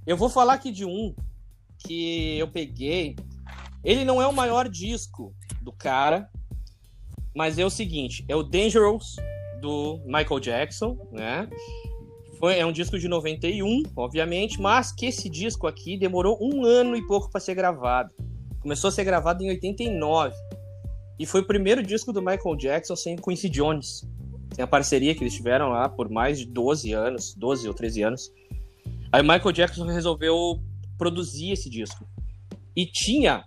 [0.07, 1.15] Eu vou falar aqui de um
[1.79, 3.17] que eu peguei.
[3.85, 6.29] Ele não é o maior disco do cara,
[7.35, 9.17] mas é o seguinte: é o Dangerous
[9.61, 11.49] do Michael Jackson, né?
[12.39, 16.97] Foi, é um disco de 91, obviamente, mas que esse disco aqui demorou um ano
[16.97, 18.13] e pouco para ser gravado.
[18.61, 20.35] Começou a ser gravado em 89.
[21.23, 24.05] E foi o primeiro disco do Michael Jackson sem Quincy Jones.
[24.57, 28.03] Tem a parceria que eles tiveram lá por mais de 12 anos, 12 ou 13
[28.03, 28.33] anos.
[29.13, 30.61] Aí o Michael Jackson resolveu
[30.99, 32.05] produzir esse disco.
[32.75, 33.45] E tinha.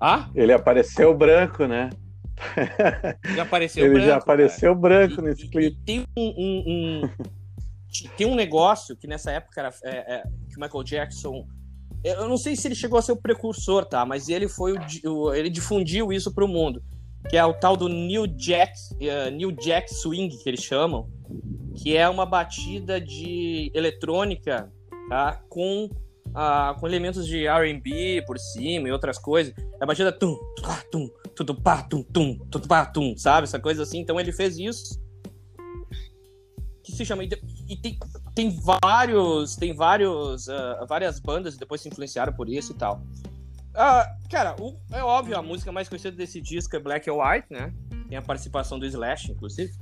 [0.00, 0.30] Ah?
[0.36, 1.90] Ele apareceu branco, né?
[3.34, 4.80] Já apareceu Ele branco, já apareceu cara.
[4.80, 5.76] branco e, nesse clipe.
[5.76, 7.10] E tem um, um, um,
[8.16, 11.44] tem um negócio que nessa época era, é, é, que o Michael Jackson.
[12.04, 14.04] Eu não sei se ele chegou a ser o precursor, tá?
[14.04, 16.82] Mas ele foi o, o ele difundiu isso para o mundo,
[17.28, 21.08] que é o tal do New Jack, uh, New Jack Swing que eles chamam,
[21.76, 24.70] que é uma batida de eletrônica,
[25.08, 25.40] tá?
[25.48, 25.88] Com
[26.32, 29.54] uh, com elementos de R&B por cima e outras coisas.
[29.80, 30.36] É a batida tum,
[30.90, 33.44] tum, tudo pá, tum, tum, tudo pá, tum, sabe?
[33.44, 34.00] Essa coisa assim.
[34.00, 35.00] Então ele fez isso.
[36.82, 37.24] Que se chama.
[37.24, 37.98] E tem,
[38.34, 39.56] tem vários.
[39.56, 40.48] Tem vários.
[40.48, 43.02] Uh, várias bandas depois se influenciaram por isso e tal.
[43.72, 47.46] Uh, cara, o, é óbvio, a música mais conhecida desse disco é Black and White,
[47.50, 47.72] né?
[48.08, 49.72] Tem a participação do Slash, inclusive.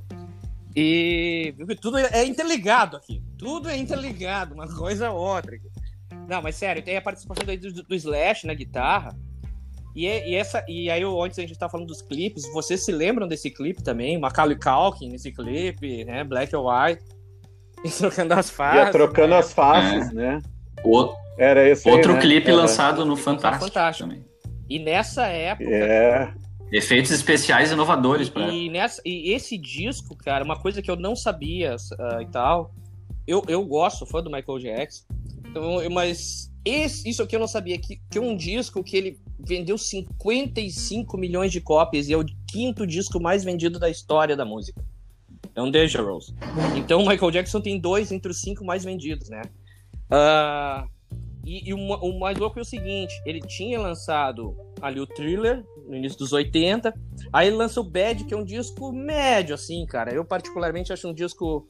[0.73, 3.21] E tudo é interligado aqui.
[3.37, 5.57] Tudo é interligado, uma coisa a outra.
[6.29, 9.13] Não, mas sério, tem a participação do, do, do Slash na guitarra.
[9.93, 13.27] E, e, essa, e aí, antes a gente tá falando dos clipes, vocês se lembram
[13.27, 14.17] desse clipe também?
[14.17, 16.23] Macaulay Culkin nesse clipe, né?
[16.23, 17.03] Black and White.
[17.83, 18.85] E trocando as faces.
[18.85, 19.37] Ia trocando né?
[19.37, 20.13] as faces, é.
[20.13, 20.41] né?
[20.83, 21.13] O...
[21.37, 22.21] Era esse Outro aí, né?
[22.21, 24.09] clipe lançado no Fantástico, Fantástico.
[24.09, 24.25] também.
[24.69, 25.69] E nessa época.
[25.69, 26.33] É.
[26.71, 28.49] Efeitos especiais inovadores para.
[28.49, 32.73] E, nessa, e esse disco, cara, uma coisa que eu não sabia uh, e tal.
[33.27, 35.03] Eu, eu gosto, fã do Michael Jackson.
[35.45, 37.77] Então, mas esse, isso aqui eu não sabia.
[37.77, 42.25] Que, que é um disco que ele vendeu 55 milhões de cópias e é o
[42.49, 44.81] quinto disco mais vendido da história da música.
[45.55, 46.33] É um Dangerous.
[46.75, 49.41] Então o Michael Jackson tem dois entre os cinco mais vendidos, né?
[50.09, 50.89] Uh,
[51.45, 55.63] e, e o, o, mais louco é o seguinte: ele tinha lançado ali o Thriller
[55.87, 56.93] no início dos 80,
[57.33, 60.13] aí ele lança o Bad, que é um disco médio, assim, cara.
[60.13, 61.67] Eu, particularmente, acho um disco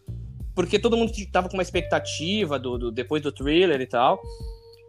[0.53, 4.21] porque todo mundo tava com uma expectativa do, do, depois do thriller e tal.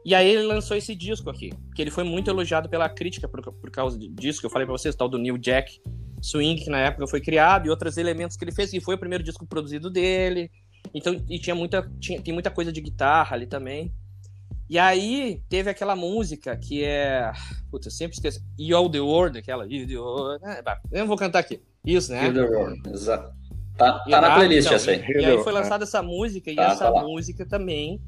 [0.04, 3.40] E aí ele lançou esse disco aqui, que ele foi muito elogiado pela crítica por,
[3.40, 5.80] por causa disso que eu falei para vocês, tal do New Jack
[6.22, 8.98] Swing, que na época foi criado, e outros elementos que ele fez, e foi o
[8.98, 10.50] primeiro disco produzido dele.
[10.94, 13.92] Então, e tinha muita, tinha, tem muita coisa de guitarra ali também.
[14.70, 17.30] E aí teve aquela música que é.
[17.70, 18.40] Putz, eu sempre esqueço.
[18.58, 19.66] You All the World, aquela.
[19.66, 20.42] You the World.
[20.90, 21.60] eu não vou cantar aqui.
[21.84, 22.28] Isso, né?
[22.28, 23.34] You the World, exato.
[23.76, 25.04] Tá, tá na playlist então, essa aí.
[25.08, 28.00] E, aí foi lançada essa música, e tá, essa tá música também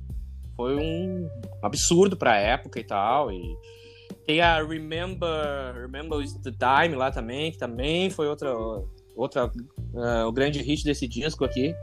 [0.57, 1.29] foi um
[1.63, 3.33] absurdo pra época e tal.
[3.33, 3.43] E
[4.27, 5.29] tem a Remember,
[5.75, 8.55] Remember the Time lá também, que também foi outra,
[9.15, 11.75] outra uh, o grande hit desse disco aqui.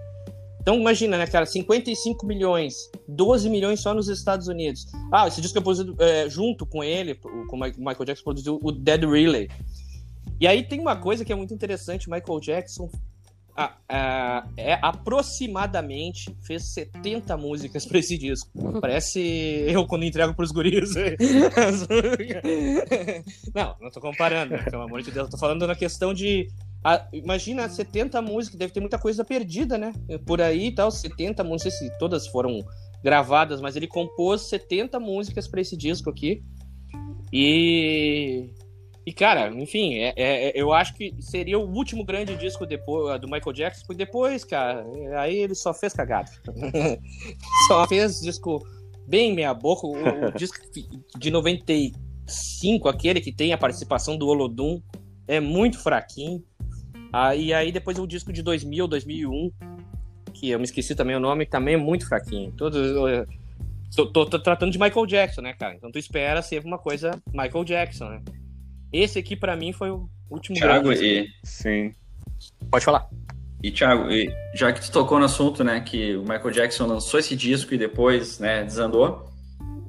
[0.62, 2.75] Então imagina, né, cara, 55 milhões,
[3.08, 4.86] 12 milhões só nos Estados Unidos.
[5.12, 8.71] Ah, esse disco é produzido é, junto com ele, com o Michael Jackson produziu o
[8.71, 9.49] Dead Relay.
[10.39, 12.89] E aí tem uma coisa que é muito interessante, Michael Jackson
[14.58, 18.50] é aproximadamente fez 70 músicas para esse disco.
[18.80, 19.19] Parece
[19.67, 20.93] eu quando entrego pros guris.
[23.54, 25.30] não, não tô comparando, pelo amor de Deus.
[25.30, 26.47] tô falando na questão de.
[26.84, 29.93] Ah, imagina 70 músicas, deve ter muita coisa perdida, né?
[30.26, 32.60] Por aí e tal, 70, não sei se todas foram
[33.04, 36.43] gravadas, mas ele compôs 70 músicas para esse disco aqui.
[37.32, 38.50] E
[39.06, 43.28] e, cara, enfim, é, é, eu acho que seria o último grande disco depois, do
[43.28, 44.86] Michael Jackson, porque depois, cara,
[45.18, 46.30] aí ele só fez cagada.
[47.68, 48.64] só fez disco
[49.08, 49.88] bem meia boca.
[49.88, 49.94] O,
[50.28, 50.58] o disco
[51.18, 54.80] de 95, aquele que tem a participação do Olodum,
[55.28, 56.44] é muito fraquinho.
[57.12, 59.52] Ah, e aí depois o disco de 2000, 2001,
[60.32, 62.52] que eu me esqueci também o nome, também é muito fraquinho.
[62.52, 62.80] Todos...
[63.96, 65.76] Tô, tô, tô, tratando de Michael Jackson, né, cara?
[65.76, 68.22] Então tu espera ser uma coisa Michael Jackson, né?
[68.91, 71.27] Esse aqui, para mim, foi o último Thiago, e...
[71.43, 71.93] Sim.
[72.69, 73.08] Pode falar.
[73.63, 77.19] E, Thiago, e já que tu tocou no assunto, né, que o Michael Jackson lançou
[77.19, 79.30] esse disco e depois, né, desandou,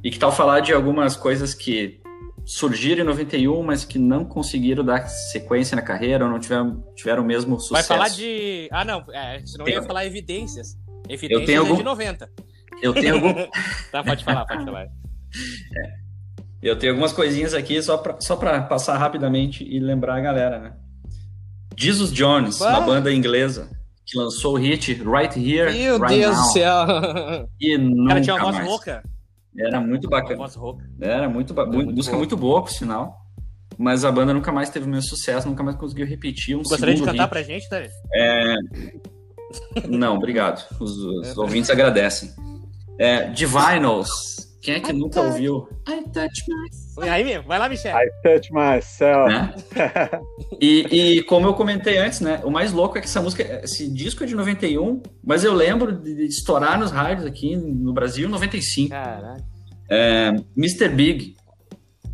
[0.04, 2.00] e que tal falar de algumas coisas que
[2.44, 7.22] surgiram em 91, mas que não conseguiram dar sequência na carreira ou não tiveram, tiveram
[7.22, 7.88] o mesmo sucesso.
[7.88, 8.68] Vai falar de...
[8.70, 9.74] Ah, não, é, senão Tem...
[9.74, 10.76] ia falar evidências.
[11.08, 11.76] Evidências eu tenho é algum...
[11.76, 12.30] de 90.
[12.82, 13.32] Eu tenho algum...
[13.90, 14.86] tá, pode falar, pode falar.
[15.74, 16.01] É.
[16.62, 20.72] Eu tenho algumas coisinhas aqui só para só passar rapidamente e lembrar a galera, né?
[21.76, 22.70] Jesus Jones, bah.
[22.78, 23.68] uma banda inglesa,
[24.06, 26.44] que lançou o hit Right Here, Meu right Deus Now.
[26.44, 26.86] do céu!
[27.60, 28.68] E nunca Cara, tinha uma voz mais.
[28.68, 29.02] rouca.
[29.58, 30.36] Era muito bacana.
[30.36, 30.84] Voz rouca.
[31.00, 32.18] Era muito, ba- muito música boa.
[32.18, 33.18] muito boa, por sinal.
[33.78, 36.94] Mas a banda nunca mais teve o mesmo sucesso, nunca mais conseguiu repetir um Gostaria
[36.94, 37.28] de cantar hit.
[37.30, 37.90] pra gente, Tânia?
[38.14, 38.54] É...
[39.88, 40.64] Não, obrigado.
[40.78, 42.30] Os, os ouvintes agradecem.
[42.98, 44.08] É, Divinals.
[44.62, 45.68] Quem é que nunca ouviu?
[45.88, 47.04] I touch my...
[47.04, 47.96] E aí, meu, vai lá, Michel.
[47.96, 49.28] I touch myself.
[49.28, 49.54] Né?
[50.60, 52.40] E, e como eu comentei antes, né?
[52.44, 55.90] O mais louco é que essa música, esse disco é de 91, mas eu lembro
[55.90, 58.90] de, estourar nos rádios aqui no Brasil em 95.
[58.90, 59.44] Caralho.
[59.90, 60.88] É, Mr.
[60.90, 61.36] Big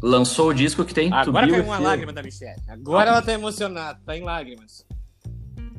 [0.03, 2.63] lançou o disco que tem Agora caiu uma lágrima da Michelle.
[2.67, 4.87] Agora ela tá emocionada, tá em lágrimas.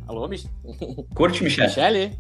[0.08, 0.48] Alô, Mich
[1.16, 1.66] Curte, Michel?
[1.66, 2.20] Michelle?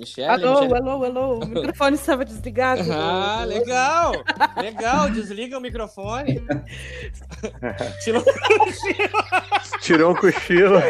[0.00, 0.30] Michelle?
[0.30, 0.74] Alô, Michelle?
[0.74, 1.38] alô, alô.
[1.40, 2.82] O microfone estava desligado.
[2.90, 4.12] Ah, legal!
[4.56, 6.42] Legal, desliga o microfone.
[9.82, 10.80] Tirou um cochilo.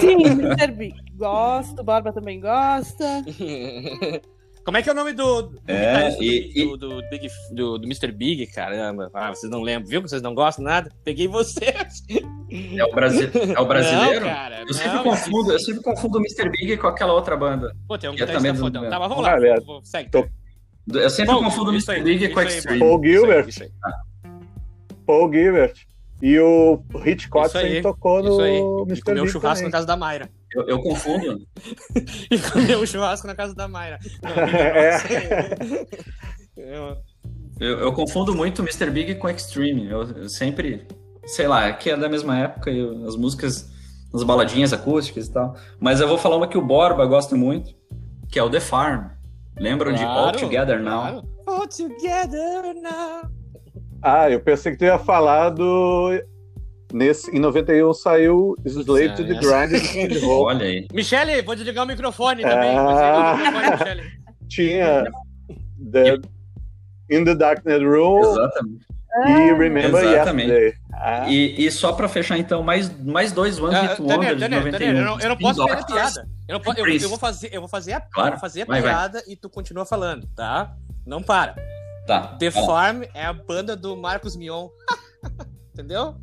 [0.00, 0.72] Sim, Mr.
[0.72, 0.94] Big.
[1.16, 3.24] Gosto, Barba também gosta.
[4.64, 7.28] Como é que é o nome do, do, É, do, e- Big- do, do, Big,
[7.52, 8.10] do, do Mr.
[8.10, 9.10] Big, caramba?
[9.12, 10.02] Ah, vocês não lembram, viu?
[10.02, 10.90] que Vocês não gostam nada?
[11.04, 12.02] Peguei vocês.
[12.50, 13.30] É o, brasi...
[13.54, 14.24] é o brasileiro?
[14.24, 16.48] Não, cara, eu sempre não, confundo, eu sempre confundo o Mr.
[16.48, 17.74] Big com aquela outra banda.
[17.86, 18.88] Pô, tem um Que é também do- fodão.
[18.88, 19.34] Tá, mas vamos Ah, lá.
[19.36, 20.10] aliás, vou- vou- Segue.
[20.10, 20.26] tô-
[20.92, 22.00] Eu sempre Bom, confundo o Mr.
[22.02, 22.78] Big com Extreme.
[22.78, 23.48] Paul Gilbert.
[23.48, 23.70] Isso aí,
[25.06, 25.74] Paul Gilbert.
[26.22, 26.82] E o
[27.30, 28.60] Kotzen tocou isso aí.
[28.60, 29.02] no Mr.
[29.02, 29.70] comeu Big churrasco também.
[29.70, 30.30] na casa da Mayra.
[30.54, 31.38] Eu, eu confundo.
[32.30, 33.98] E comeu churrasco na casa da Mayra.
[34.22, 34.98] Não, É.
[36.56, 36.96] Eu-
[37.60, 38.90] Eu, eu confundo muito o Mr.
[38.90, 39.88] Big com Extreme.
[39.88, 40.86] Eu, eu sempre,
[41.24, 43.70] sei lá, que é da mesma época, e eu- as músicas,
[44.12, 45.54] as baladinhas acústicas e tal.
[45.78, 47.72] Mas eu vou falar uma que o Borba gosta muito,
[48.28, 49.08] que é o The Farm.
[49.56, 51.00] Lembram de All Claro, Together Now?
[51.00, 51.34] claro.
[51.46, 53.30] All together now.
[54.02, 56.10] Ah, eu pensei que tu ia falar do.
[56.94, 60.18] Nesse, em 91 saiu Slave to the é.
[60.24, 60.44] Row.
[60.44, 60.86] Olha aí.
[60.92, 62.76] Michele, vou desligar o microfone também.
[62.78, 62.84] Ah.
[62.84, 64.12] Vou desligar o microfone, Michele.
[64.48, 65.04] Tinha
[65.90, 66.20] the,
[67.10, 68.86] In the Darknet Room Exatamente.
[69.26, 70.50] e Remember Exatamente.
[70.52, 70.74] Yesterday.
[70.92, 74.34] Ah, E, e só pra fechar, então, mais, mais dois One Ah, Hit Tânia, Wonder
[74.36, 74.78] de Tânia, 91.
[74.78, 76.28] Tânia, eu não, eu não posso perder a piada.
[76.46, 78.28] Eu, não po- eu- eu vou fazer, eu vou fazer a, Claro.
[78.28, 78.90] eu vou fazer a Vai, vai.
[78.92, 80.72] piada e tu continua falando, tá?
[81.04, 81.56] Não para.
[82.06, 82.36] Tá.
[82.38, 82.68] The vai lá.
[82.68, 84.68] Farm é a banda do Marcos Mion.
[85.74, 86.14] Entendeu?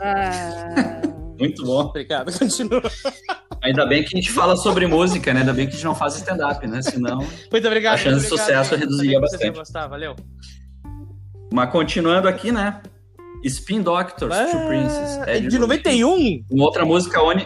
[0.00, 1.02] Ah,
[1.38, 1.80] Muito bom.
[1.82, 2.82] Obrigado, continua.
[3.62, 5.40] Ainda bem que a gente fala sobre música, né?
[5.40, 6.82] Ainda bem que a gente não faz stand-up, né?
[6.82, 7.18] Senão.
[7.50, 7.94] Muito obrigado.
[7.94, 9.50] A chance de sucesso iam bastante.
[9.58, 10.16] Gostar, valeu.
[11.52, 12.80] Mas continuando aqui, né?
[13.44, 15.18] Spin Doctors, Two Princes.
[15.26, 16.44] É de 91?
[16.50, 17.44] Uma outra música oni...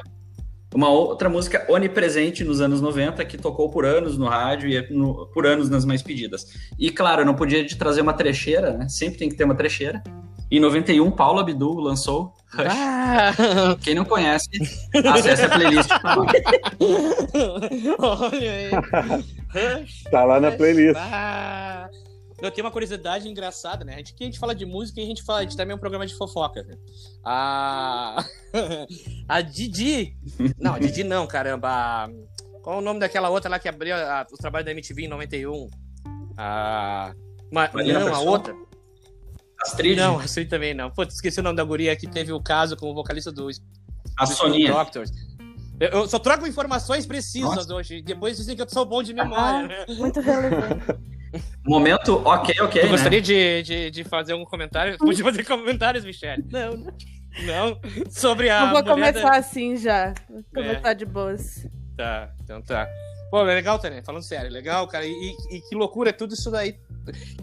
[0.75, 5.27] Uma outra música onipresente nos anos 90 que tocou por anos no rádio e no-
[5.33, 6.45] por anos nas mais pedidas.
[6.79, 8.87] E claro, eu não podia de trazer uma trecheira, né?
[8.89, 10.03] Sempre tem que ter uma trecheira.
[10.51, 12.67] Em 91, Paula Abdul lançou Rush.
[12.71, 14.49] Ah, Quem não conhece,
[14.95, 15.91] acesse a playlist.
[17.99, 18.71] olha aí.
[19.81, 20.05] Rush.
[20.11, 20.97] tá lá na playlist.
[20.97, 21.89] Ah,
[22.41, 23.95] eu tenho uma curiosidade engraçada, né?
[23.95, 25.73] A gente, aqui a gente fala de música e a gente fala, a gente também
[25.73, 26.63] é um programa de fofoca.
[26.63, 26.77] Né?
[27.25, 28.25] A...
[29.29, 30.15] a Didi.
[30.59, 32.09] Não, a Didi não, caramba.
[32.63, 35.09] Qual é o nome daquela outra lá que abriu a- os trabalhos da MTV em
[35.09, 35.69] 91?
[36.37, 37.13] A.
[37.51, 38.55] Ma- Marina Não, a outra.
[39.67, 40.91] Astrid, Não, aí também não.
[40.91, 43.49] Putz, esqueci o nome da guria que teve o caso com o vocalista do
[44.17, 44.67] a do.
[44.67, 45.11] Doctors.
[45.79, 47.75] Eu, eu só troco informações precisas Nossa.
[47.75, 48.01] hoje.
[48.01, 49.85] Depois dizem que eu sou bom de memória, né?
[49.89, 50.83] muito relevante.
[51.67, 52.81] Momento, ok, ok.
[52.81, 52.91] Tu né?
[52.91, 54.97] gostaria de, de, de fazer algum comentário?
[54.97, 56.43] Pode fazer comentários, Michelle.
[56.51, 56.93] Não, não.
[57.45, 57.81] Não?
[58.11, 58.67] Sobre a.
[58.67, 60.15] Não vou começar da- assim já.
[60.31, 61.67] Vou começar de boas.
[61.95, 62.89] Tá, então tá.
[63.31, 65.05] Pô, é legal, Tânia, falando sério, legal, cara.
[65.05, 66.79] E, e- e que loucura é tudo isso daí.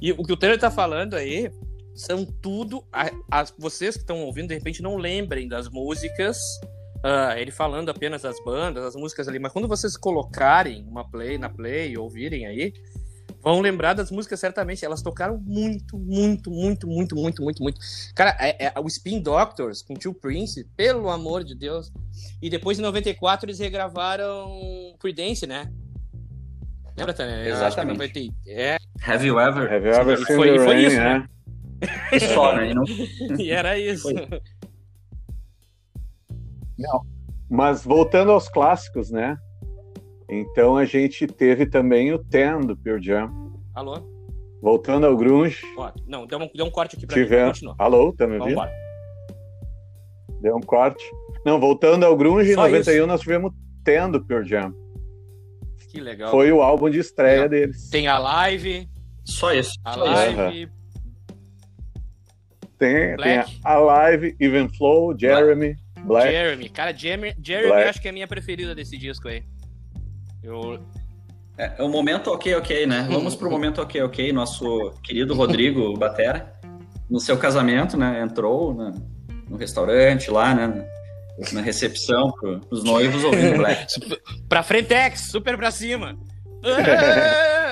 [0.01, 1.51] E o que o Tânia tá falando aí
[1.95, 2.83] são tudo.
[2.91, 6.37] a- as, vocês que estão ouvindo, de repente, não lembrem das músicas.
[7.05, 11.37] ah, ele falando apenas das bandas, as músicas ali, mas quando vocês colocarem uma play
[11.37, 12.71] na play e ouvirem aí,
[13.41, 14.85] vão lembrar das músicas certamente.
[14.85, 17.79] Elas tocaram muito, muito, muito, muito, muito, muito, muito.
[18.15, 21.91] Cara, é, é- o Spin Doctors com Tio Prince, pelo amor de Deus.
[22.41, 25.69] E depois, em 94, eles regravaram Creedence, né?
[26.95, 27.49] Lembra, Tânia?
[27.49, 27.97] Exatamente.
[27.97, 29.71] 90 É, Have you ever?
[29.73, 31.27] Have you ever E seen foi- the foi rain, isso, né?
[32.33, 32.71] Só, né?
[32.71, 32.83] E não-
[33.39, 34.07] e era isso.
[37.49, 39.37] Mas voltando aos clássicos, né?
[40.29, 43.31] Então a gente teve também o Ten do Pearl Jam.
[43.75, 44.01] Alô?
[44.61, 47.23] Voltando ao grunge, Ó, não, deu um, deu um corte aqui pra mim.
[47.23, 47.49] tivemos...
[47.59, 47.75] Continua.
[47.77, 48.61] Alô, tá me ouvindo?
[50.41, 51.03] Deu um corte.
[51.45, 53.51] Não, voltando ao grunge, em Só 91 nós tivemos
[53.83, 54.73] Ten do Pearl Jam.
[55.91, 56.31] Que legal.
[56.31, 57.49] Foi o álbum de estreia Legal.
[57.49, 57.89] deles.
[57.89, 58.89] Tem a live,
[59.25, 59.73] Só isso.
[59.83, 60.37] a Só isso.
[60.37, 60.71] live.
[62.77, 66.31] Tem, tem a Live, Even Flow, Jeremy, Black.
[66.31, 67.89] Jeremy, cara, Jeremy, Jeremy Black.
[67.89, 69.43] acho que é a minha preferida desse disco aí.
[70.43, 70.79] Eu...
[71.57, 73.07] É, é o momento ok, ok, né?
[73.09, 74.33] Vamos pro momento ok, ok.
[74.33, 76.53] Nosso querido Rodrigo Batera,
[77.09, 78.21] no seu casamento, né?
[78.21, 78.93] Entrou na,
[79.47, 80.85] no restaurante lá, né?
[81.51, 83.85] Na recepção pro, pros noivos ouvindo Black.
[84.49, 86.17] pra Frentex, super pra cima.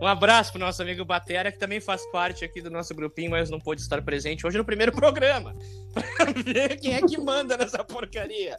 [0.00, 3.50] um abraço pro nosso amigo Batera, que também faz parte aqui do nosso grupinho, mas
[3.50, 5.54] não pôde estar presente hoje no primeiro programa.
[5.94, 8.58] pra ver quem é que manda nessa porcaria.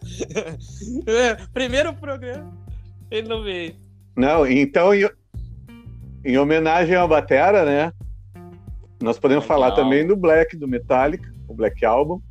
[1.54, 2.58] primeiro programa,
[3.10, 3.76] ele não veio.
[4.16, 5.10] Não, então, em,
[6.24, 7.92] em homenagem ao Batera, né?
[9.02, 9.58] Nós podemos Legal.
[9.58, 12.22] falar também do Black, do Metallica, o Black Album.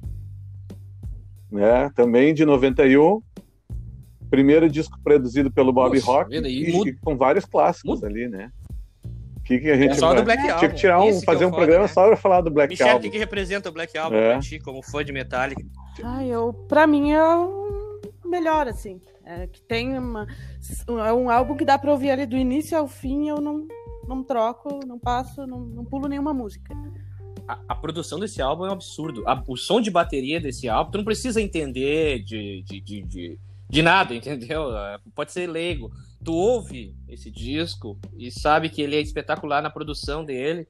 [1.51, 1.91] Né?
[1.95, 3.23] Também de 91
[4.35, 8.07] primeiro disco produzido pelo Bob Nossa, Rock e, e, com vários clássicos muda.
[8.07, 8.51] ali, né?
[9.45, 10.17] que, que a gente é só vai...
[10.17, 10.59] do Black Album.
[10.59, 11.89] Tinha que tirar um, fazer um foda, programa né?
[11.89, 12.99] só para falar do Black Michel, Album.
[12.99, 14.33] o que, que representa o Black Album é.
[14.33, 15.63] pra ti, como fã de Metallica?
[16.03, 19.01] Ah, eu, pra mim é o melhor, assim.
[19.25, 20.27] É, que tem uma,
[20.89, 23.67] é um álbum que dá pra ouvir ali do início ao fim, eu não,
[24.07, 26.75] não troco, não passo, não, não pulo nenhuma música.
[27.47, 29.23] A, a, produção desse álbum é um absurdo.
[29.27, 33.39] A, o som de bateria desse álbum, tu não precisa entender de, de, de, de
[33.75, 34.69] de nada, entendeu?
[35.17, 35.91] Pode ser leigo.
[36.25, 40.65] Tu ouve esse disco e sabe que ele é espetacular na produção dele.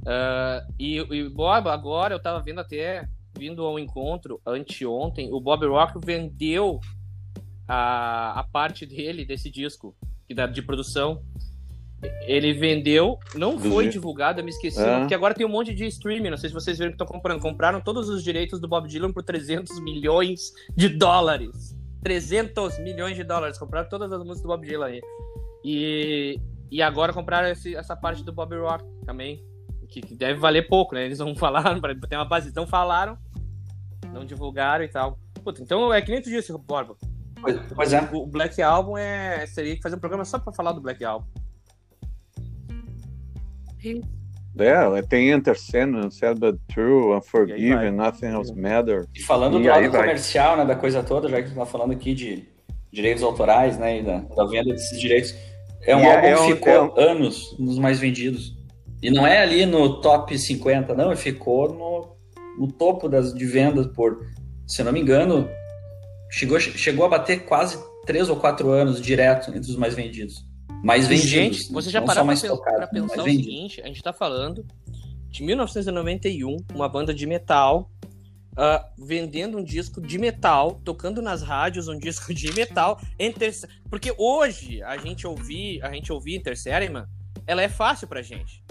[0.00, 3.06] Uh, e, e Bob, agora eu tava vendo até,
[3.38, 6.80] vindo ao encontro anteontem, o Bob Rock vendeu
[7.68, 9.94] a, a parte dele desse disco,
[10.26, 11.22] que dá de produção.
[12.22, 15.00] Ele vendeu, não foi divulgado, eu me esqueci, é.
[15.00, 17.42] porque agora tem um monte de streaming, não sei se vocês viram que estão comprando.
[17.42, 21.78] Compraram todos os direitos do Bob Dylan por 300 milhões de dólares.
[22.02, 23.58] 300 milhões de dólares.
[23.58, 25.00] Compraram todas as músicas do Bob Dylan aí.
[25.64, 26.40] E,
[26.70, 29.44] e agora compraram esse, essa parte do Bob Rock também.
[29.88, 31.04] Que, que, deve valer pouco, né?
[31.04, 32.52] Eles não falaram, para ter uma base.
[32.54, 33.18] Não falaram,
[34.12, 35.18] não divulgaram e tal.
[35.42, 36.96] Puta, então é que nem tu disse, Borba.
[37.40, 38.00] Pois, pois é.
[38.12, 41.26] O Black Album é, seria que fazer um programa só pra falar do Black Album.
[44.58, 46.40] É, tem Enter Sandman, Sad
[46.72, 49.06] True, Unforgiven, Nothing Else Matters.
[49.14, 51.66] E falando e do lado comercial, né, da coisa toda, já que a gente tá
[51.66, 52.48] falando aqui de
[52.92, 55.34] direitos autorais, né, e da, da venda desses direitos,
[55.82, 56.98] é um e álbum é, que ficou é um...
[56.98, 58.56] anos nos mais vendidos.
[59.02, 62.16] E não é ali no top 50, não, ficou no,
[62.58, 64.26] no topo das, de vendas por,
[64.66, 65.48] se eu não me engano,
[66.30, 70.49] chegou, chegou a bater quase 3 ou 4 anos direto entre os mais vendidos
[70.82, 71.30] mais vendidos.
[71.30, 74.64] Gente, você já parou para pensar o seguinte: a gente está falando
[75.28, 77.90] de 1991, uma banda de metal
[78.52, 83.52] uh, vendendo um disco de metal, tocando nas rádios um disco de metal, Enter...
[83.88, 87.04] porque hoje a gente ouvir, a gente ouvir Enter Sandman,
[87.46, 88.62] ela é fácil pra gente.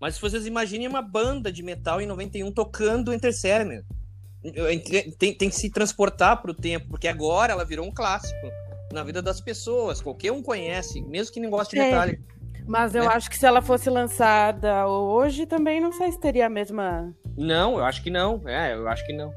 [0.00, 3.82] Mas se vocês imaginem uma banda de metal em 91 tocando Enter Sandman,
[5.18, 8.48] tem, tem que se transportar para o tempo, porque agora ela virou um clássico
[8.92, 10.00] na vida das pessoas.
[10.00, 12.22] Qualquer um conhece, mesmo que não goste de Metallica.
[12.66, 13.08] Mas eu né?
[13.08, 17.14] acho que se ela fosse lançada hoje, também não sei se teria a mesma.
[17.36, 18.42] Não, eu acho que não.
[18.46, 19.32] É, eu acho que não.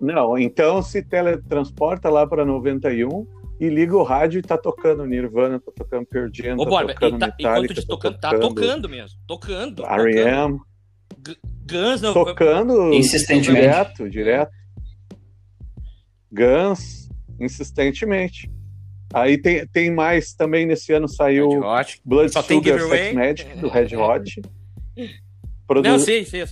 [0.00, 3.26] Não, então se teletransporta lá para 91
[3.60, 6.94] e liga o rádio e tá tocando Nirvana, tá tocando Pearl Jam, Ô, tá Borba,
[6.94, 9.84] tocando tá, Metallica, tá tocando, tá tocando mesmo, tocando.
[9.84, 10.58] R.E.M.
[11.70, 12.14] Guns não...
[12.14, 13.66] Tocando insistentemente.
[13.66, 14.57] Direto, direto.
[16.32, 17.08] Guns,
[17.40, 18.50] insistentemente.
[19.12, 21.48] Aí tem, tem mais também nesse ano saiu
[22.04, 24.42] Blood Só Sugar Sex Magic do Red Hot.
[25.66, 25.88] Produ...
[25.88, 26.44] Não, sim, sim.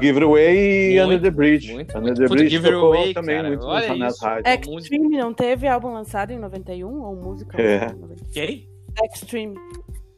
[0.00, 1.72] Giveaway e Under the Bridge.
[1.72, 4.82] Muito, Under the Bridge tocou away, também cara, muito nas rádios.
[4.82, 7.60] Extreme não teve álbum lançado em 91 ou música?
[7.60, 7.94] É.
[8.32, 8.68] Quem?
[9.12, 9.54] Extreme.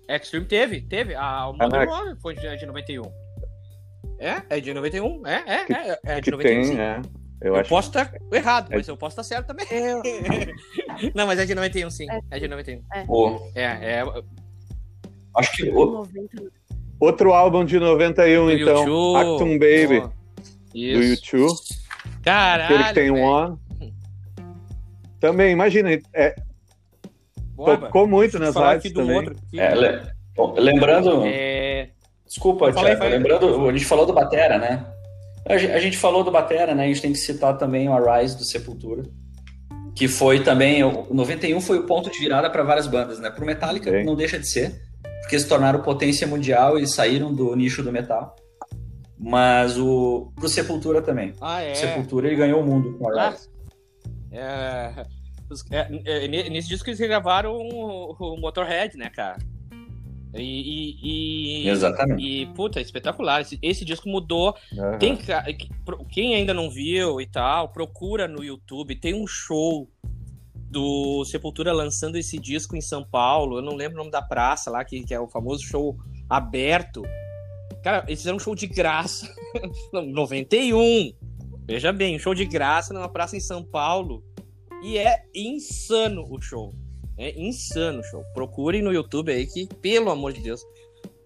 [0.09, 1.15] Extreme teve, teve.
[1.15, 3.03] A, Mother foi de 91.
[4.21, 4.43] É?
[4.49, 5.27] É de 91?
[5.27, 5.99] É, é, é.
[6.05, 6.39] É de 91.
[6.39, 6.79] Tem, sim.
[6.79, 7.03] é.
[7.41, 7.69] Eu, eu acho...
[7.69, 8.77] posso estar errado, é...
[8.77, 9.67] mas eu posso estar certo também.
[9.71, 10.03] Eu...
[11.15, 12.07] não, mas é de 91, sim.
[12.11, 12.83] É, é de 91.
[12.95, 13.05] É.
[13.09, 13.41] Oh.
[13.55, 14.05] é, é...
[15.37, 15.73] Acho que.
[17.01, 18.79] Outro álbum de 91, do então.
[18.79, 19.17] YouTube.
[19.17, 19.99] Actum Baby.
[20.05, 20.09] Oh.
[20.73, 21.59] Do YouTube.
[22.23, 22.75] Caralho.
[22.75, 23.59] Aquele que tem um One.
[25.21, 25.91] Também, imagina.
[26.13, 26.35] É...
[27.57, 29.17] Tocou muito nas rádios também.
[29.17, 30.03] Outro, é, le...
[30.37, 31.23] Bom, lembrando.
[31.25, 31.91] É...
[32.27, 34.87] Desculpa, Thiago, lembrando, a gente falou do Batera, né?
[35.49, 36.85] A gente falou do Batera, né?
[36.85, 39.03] A gente tem que citar também o Arise do Sepultura,
[39.95, 40.85] que foi também.
[40.85, 43.31] O 91 foi o ponto de virada para várias bandas, né?
[43.31, 44.05] Pro Metallica Sim.
[44.05, 44.79] não deixa de ser,
[45.23, 48.37] porque se tornaram potência mundial e saíram do nicho do metal.
[49.19, 51.33] Mas o pro Sepultura também.
[51.41, 51.75] Ah, é.
[51.75, 53.49] Sepultura ele ganhou o mundo com o Arise.
[54.33, 55.05] Ah,
[55.71, 59.39] é, é, é, nesse disco eles gravaram o, o Motorhead, né, cara?
[60.41, 62.23] E, e, e, Exatamente.
[62.23, 63.41] E, puta, espetacular.
[63.41, 64.55] Esse, esse disco mudou.
[64.73, 64.99] Uhum.
[64.99, 65.19] Tem,
[66.11, 68.97] quem ainda não viu e tal, procura no YouTube.
[68.97, 69.89] Tem um show
[70.71, 73.59] do Sepultura lançando esse disco em São Paulo.
[73.59, 75.97] Eu não lembro o nome da praça lá, que, que é o famoso show
[76.29, 77.03] aberto.
[77.83, 79.33] Cara, eles fizeram um show de graça.
[79.93, 81.13] 91.
[81.67, 84.23] Veja bem, um show de graça numa praça em São Paulo.
[84.83, 86.73] E é insano o show.
[87.19, 88.25] É insano show.
[88.33, 90.65] Procurem no YouTube aí que, pelo amor de Deus,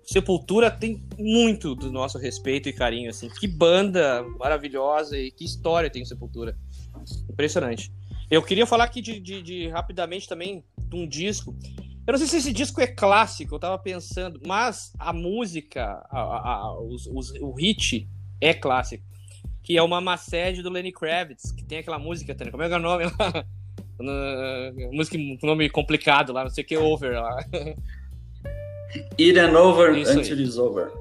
[0.03, 3.29] Sepultura tem muito do nosso respeito e carinho, assim.
[3.29, 6.57] Que banda maravilhosa e que história tem Sepultura.
[7.31, 7.93] Impressionante.
[8.31, 11.55] Eu queria falar aqui de, de, de, rapidamente também de um disco.
[12.07, 16.19] Eu não sei se esse disco é clássico, eu tava pensando, mas a música, a,
[16.19, 18.09] a, a, os, os, o hit
[18.41, 19.05] é clássico.
[19.63, 22.81] Que é uma Maced do Lenny Kravitz, que tem aquela música, como é é o
[22.81, 23.47] nome lá?
[24.93, 27.37] Música com nome complicado lá, não sei o que, Over lá.
[29.19, 30.93] It and Over isso Until It's Over.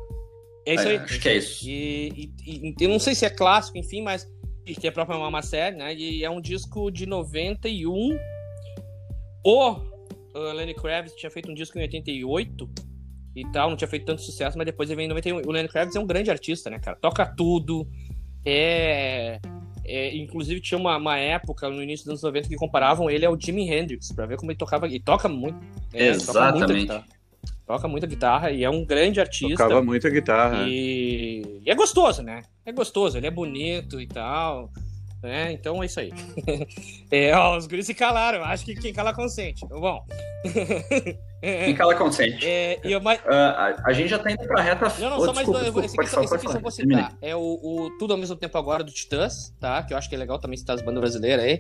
[0.66, 0.98] É isso aí.
[0.98, 1.68] acho que é isso.
[1.68, 4.30] E, e, e, eu não sei se é clássico, enfim, mas
[4.80, 5.94] tem a própria Mama Série, né?
[5.94, 8.18] E é um disco de 91.
[9.44, 12.70] O uh, Lenny Kravitz tinha feito um disco em 88
[13.36, 15.50] e tal, não tinha feito tanto sucesso, mas depois ele veio em 91.
[15.50, 16.96] O Lenny Kravitz é um grande artista, né, cara?
[16.98, 17.88] Toca tudo,
[18.46, 19.40] é
[19.86, 23.40] é, inclusive tinha uma, uma, época no início dos anos 90 que comparavam ele ao
[23.40, 24.88] Jimi Hendrix, para ver como ele tocava.
[24.88, 25.60] E toca muito.
[25.94, 26.88] É, Exatamente.
[26.88, 27.06] Toca,
[27.66, 29.64] toca muita guitarra e é um grande artista.
[29.64, 30.66] Tocava muita guitarra.
[30.68, 31.62] E...
[31.66, 32.44] e, é gostoso, né?
[32.66, 34.72] É gostoso, ele é bonito e tal.
[35.22, 35.52] Né?
[35.52, 36.12] Então é isso aí.
[37.12, 38.44] é, ó, os guris se calaram.
[38.44, 39.66] Acho que quem cala consente.
[39.68, 40.04] Bom.
[41.42, 42.46] Quem cala consente.
[42.46, 43.20] É, eu, mas...
[43.22, 44.94] uh, a, a, gente já tá indo pra reta.
[45.00, 47.18] Não, não, oh, só mais desculpa, esse, esse, esse aqui só vou citar.
[47.20, 49.82] É o, o, Tudo ao mesmo tempo agora do Titãs, tá?
[49.82, 51.60] Que eu acho que é legal também citar as bandas brasileiras aí.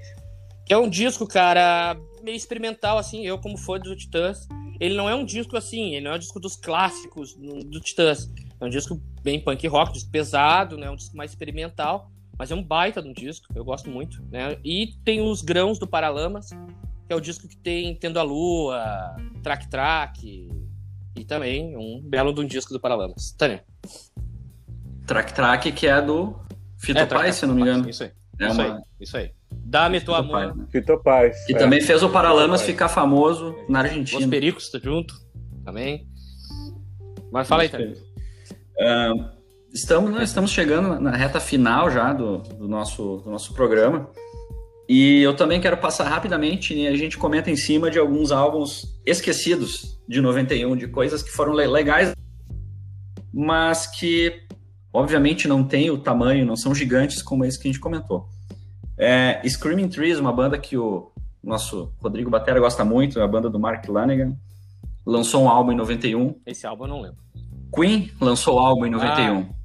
[0.67, 3.25] Que é um disco, cara, meio experimental, assim.
[3.25, 4.47] Eu, como fã do Titãs,
[4.79, 8.29] ele não é um disco assim, ele não é um disco dos clássicos do Titãs.
[8.59, 10.91] É um disco bem punk rock, disco pesado, né?
[10.91, 12.11] Um disco mais experimental.
[12.37, 14.57] Mas é um baita de um disco, eu gosto muito, né?
[14.63, 19.15] E tem os grãos do Paralamas, que é o disco que tem Tendo a Lua,
[19.43, 20.49] Track Track,
[21.15, 23.31] e também um belo de um disco do Paralamas.
[23.37, 23.63] Tânia.
[25.05, 26.39] Track Track, que é do
[26.77, 27.89] Fito é, Pai, se não me engano.
[27.89, 28.11] Isso aí.
[28.39, 28.75] É isso, uma...
[28.75, 29.31] aí isso aí.
[29.51, 30.55] Dá-me tua amor.
[30.55, 30.65] Né?
[30.71, 31.31] Fito Pai.
[31.45, 31.57] Que é.
[31.57, 34.19] também fez o Paralamas ficar famoso na Argentina.
[34.19, 35.13] Os Pericos tá junto
[35.63, 36.07] também.
[37.31, 37.95] Mas fala aí, Tânia.
[38.77, 39.40] Uh,
[39.73, 44.09] estamos, nós estamos chegando na reta final já do, do, nosso, do nosso programa.
[44.87, 48.99] E eu também quero passar rapidamente, e a gente comenta em cima de alguns álbuns
[49.05, 52.13] esquecidos de 91, de coisas que foram legais,
[53.33, 54.41] mas que
[54.91, 58.27] obviamente não tem o tamanho, não são gigantes como esse que a gente comentou.
[58.97, 61.09] É, Screaming Trees, uma banda que o
[61.41, 64.35] nosso Rodrigo Batera gosta muito, é a banda do Mark Lanigan,
[65.05, 66.35] lançou um álbum em 91.
[66.45, 67.17] Esse álbum eu não lembro.
[67.73, 69.39] Queen lançou o álbum em 91.
[69.39, 69.60] Ah.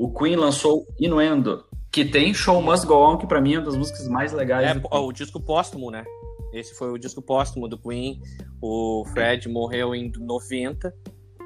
[0.00, 3.66] O Queen lançou Innuendo, que tem Show Must Go On, que pra mim é uma
[3.66, 4.66] das músicas mais legais.
[4.66, 6.06] É, o disco póstumo, né?
[6.54, 8.18] Esse foi o disco póstumo do Queen.
[8.62, 10.90] O Fred morreu em 90.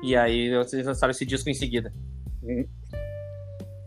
[0.04, 1.92] E aí vocês lançaram esse disco em seguida.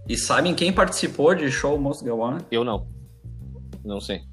[0.05, 2.39] E sabem quem participou de Show Must Go On?
[2.51, 2.89] Eu não.
[3.85, 4.23] Não sei.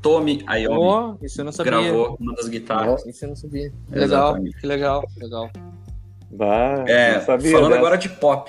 [0.00, 0.78] Tommy Iommi.
[0.78, 1.72] Oh, isso eu não sabia.
[1.72, 3.04] Gravou uma das guitarras.
[3.04, 3.72] Isso eu não sabia.
[3.90, 5.50] Legal, que legal, legal.
[6.30, 8.48] Bah, é, falando agora de pop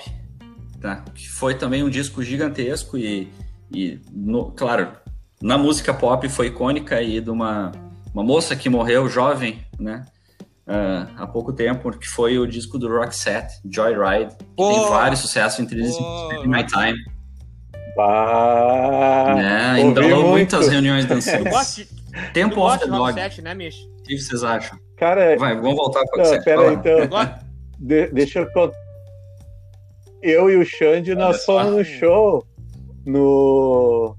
[0.84, 1.02] tá?
[1.14, 3.32] que foi também um disco gigantesco e,
[3.72, 4.88] e no, claro,
[5.40, 7.72] na música pop foi icônica e de uma,
[8.12, 10.04] uma moça que morreu jovem, né?
[10.66, 15.20] Uh, há pouco tempo, que foi o disco do Roxette, Joyride, que oh, tem vários
[15.20, 16.98] sucessos, entre eles oh, My Time.
[17.96, 19.80] Bah, né?
[19.80, 21.44] Embalou muitas reuniões dançantes.
[21.50, 21.86] Gosto,
[22.34, 23.12] Tempo of the Dog.
[23.12, 23.76] Roxette, né, Mich?
[24.00, 24.78] O que vocês acham?
[24.98, 27.44] Cara, Vai, vamos voltar para o Pera aí, então.
[27.78, 28.50] De, deixa eu
[30.24, 32.46] eu e o Xande, nós fomos no show
[33.04, 34.16] no.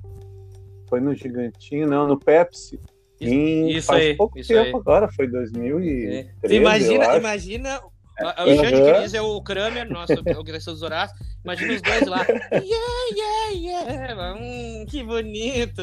[0.87, 2.79] Foi no Gigantinho, não, no Pepsi.
[3.19, 4.81] Isso, em, isso faz aí, pouco isso tempo aí.
[4.81, 6.29] agora, foi 2013.
[6.53, 6.55] É.
[6.55, 7.81] Imagina, imagina.
[8.21, 8.93] O Xande uhum.
[8.93, 11.19] que diz é o Kramer, nosso o dos Horácios.
[11.43, 12.25] Imagina os dois lá.
[12.51, 14.39] Yeah, yeah, yeah.
[14.39, 15.81] Hum, que bonito.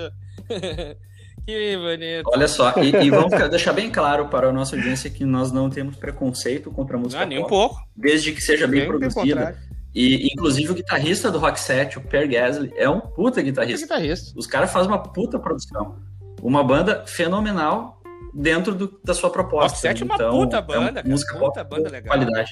[1.45, 2.31] Que bonito.
[2.33, 5.69] Olha só, e, e vamos deixar bem claro para a nossa audiência que nós não
[5.69, 7.21] temos preconceito contra a música.
[7.23, 7.77] Não, nem um pouco.
[7.97, 9.59] Desde que seja bem, bem produzida.
[9.95, 13.87] E, inclusive, o guitarrista do Rock Set, o Per Gasly, é um puta guitarrista.
[13.87, 14.33] Guitarrista.
[14.39, 15.99] Os caras fazem uma puta produção.
[16.41, 18.01] Uma banda fenomenal
[18.33, 19.69] dentro do, da sua proposta.
[19.69, 22.17] Rock Set é uma então, puta banda, é uma música puta banda legal.
[22.17, 22.51] qualidade.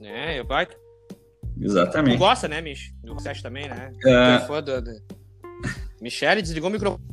[0.00, 0.76] É, eu baito.
[1.60, 2.16] Exatamente.
[2.16, 2.94] Tu gosta, né, Mich?
[3.02, 3.92] Do Rock Set também, né?
[4.04, 4.38] É...
[4.46, 4.90] fã do, do...
[6.00, 7.04] Michele desligou o microfone.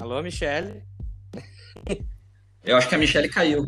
[0.00, 0.82] Alô, Michele?
[2.64, 3.64] Eu acho que a Michelle caiu.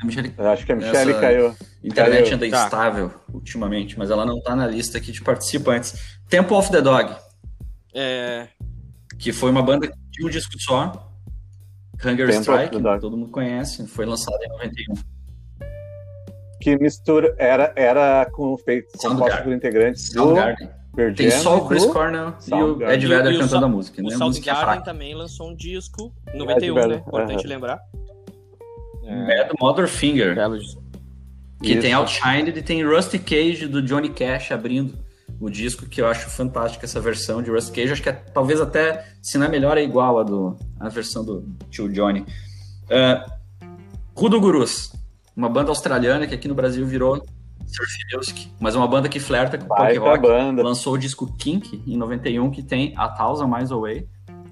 [0.00, 0.32] A Michelle...
[0.38, 1.56] Acho que a Michelle Essa caiu.
[1.82, 2.34] Internet caiu.
[2.34, 2.64] anda tá.
[2.64, 6.18] instável ultimamente, mas ela não tá na lista aqui de participantes.
[6.28, 7.14] Temple of the Dog.
[7.94, 8.48] É...
[9.18, 11.08] Que foi uma banda de um disco só.
[12.04, 13.86] Hunger Temple Strike, todo mundo conhece.
[13.88, 14.94] Foi lançada em 91.
[16.60, 20.34] Que mistura era, era com feito composto por integrantes do
[21.16, 21.92] Tem só o Chris do...
[21.92, 24.02] Cornell e o Ed Vedder cantando o, a música.
[24.02, 24.08] Né?
[24.08, 26.94] O Soundgarden também lançou um disco em 91, né?
[26.96, 27.48] Importante uhum.
[27.48, 27.80] lembrar.
[29.08, 29.26] É...
[29.26, 30.36] Bad Mother Finger.
[31.62, 31.80] Que Isso.
[31.80, 34.96] tem Outshined e tem Rusty Cage do Johnny Cash abrindo
[35.40, 37.92] o disco, que eu acho fantástico essa versão de Rusty Cage.
[37.92, 41.24] Acho que é, talvez até, se não é melhor, é igual a, do, a versão
[41.24, 42.20] do tio Johnny.
[42.20, 43.30] Uh,
[44.14, 44.92] Rudo Gurus,
[45.36, 47.24] uma banda australiana que aqui no Brasil virou
[47.66, 50.22] Surf Music, mas uma banda que flerta com punk rock.
[50.22, 50.62] Banda.
[50.62, 54.06] Lançou o disco Kink em 91, que tem A Thousand Miles Away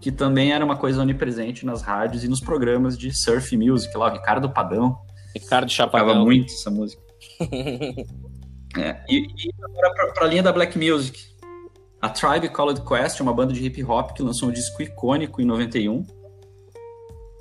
[0.06, 4.08] que também era uma coisa onipresente nas rádios e nos programas de surf music, lá
[4.08, 4.96] o Ricardo Padão.
[5.34, 6.24] Ricardo Chapadão.
[6.24, 7.02] muito essa música.
[8.78, 11.18] é, e, e agora para a linha da Black Music.
[12.00, 15.44] A Tribe Called Quest, uma banda de hip hop que lançou um disco icônico em
[15.44, 16.06] 91.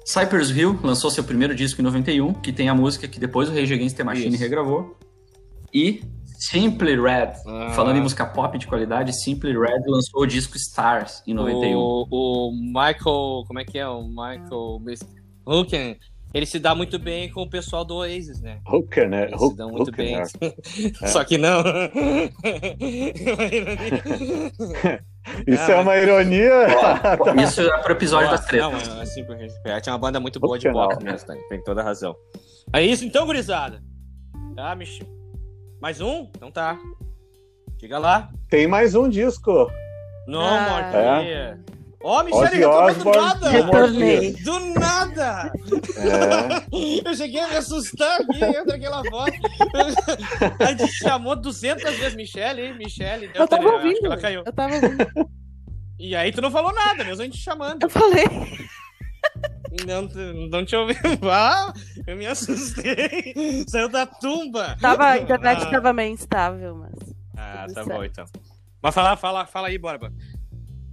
[0.03, 3.53] Cypress Hill lançou seu primeiro disco em 91, que tem a música que depois o
[3.53, 4.39] Rage Against the Machine Isso.
[4.39, 4.97] regravou.
[5.71, 6.01] E
[6.39, 7.69] Simply Red, ah.
[7.71, 11.77] falando em música pop de qualidade, Simply Red lançou o disco Stars em 91.
[11.77, 13.87] O, o Michael, como é que é?
[13.87, 14.81] O Michael
[15.45, 15.97] Hooken,
[16.35, 18.59] ele se dá muito bem com o pessoal do Oasis, né?
[18.67, 19.23] Hooker, né?
[19.27, 20.17] Eles se dão muito Hooker, bem.
[20.17, 20.25] É.
[21.07, 21.63] Só que não.
[25.47, 26.67] Isso é uma ironia.
[27.41, 28.85] Isso é pro episódio das tretas.
[28.87, 29.25] Não, é assim,
[29.81, 31.35] tinha uma banda muito boa de pop mesmo, tá?
[31.47, 32.13] tem toda razão.
[32.73, 33.81] É isso então, gurizada.
[34.55, 35.07] Tá, Michel?
[35.81, 36.29] Mais um?
[36.35, 36.77] Então tá.
[37.77, 38.29] Diga lá.
[38.49, 39.69] Tem mais um disco.
[40.27, 41.21] Não, ah.
[41.23, 41.57] É.
[42.01, 43.49] Ó, oh, Michele, retornou do nada!
[43.49, 44.33] Retornei.
[44.33, 45.51] Do nada!
[45.97, 47.03] É.
[47.09, 49.33] Eu cheguei a me assustar aqui, entra aquela voz.
[50.59, 53.31] A gente chamou 200 vezes Michele, Michele.
[53.33, 54.05] Eu tava ouvindo.
[54.05, 54.43] Ela caiu.
[54.45, 55.07] Eu tava ouvindo.
[55.97, 57.81] E aí tu não falou nada, mesmo a gente chamando.
[57.81, 58.25] Eu falei.
[59.85, 60.03] Não,
[60.49, 60.93] não te ouvi.
[61.23, 61.73] Ah,
[62.07, 63.33] eu me assustei.
[63.67, 64.77] Saiu da tumba.
[64.79, 65.69] Tava, a internet ah.
[65.69, 67.15] tava meio instável, mas.
[67.35, 67.89] Ah, tá certo.
[67.89, 68.25] bom então.
[68.81, 70.13] Mas fala, fala, fala aí, Borba.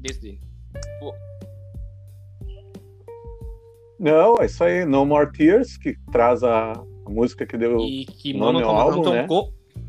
[0.00, 0.40] Desde.
[0.98, 1.14] Pô.
[4.00, 4.84] Não, é isso aí.
[4.84, 9.10] No More Tears, que traz a, a música que deu e que nome ao álbum,
[9.10, 9.26] né?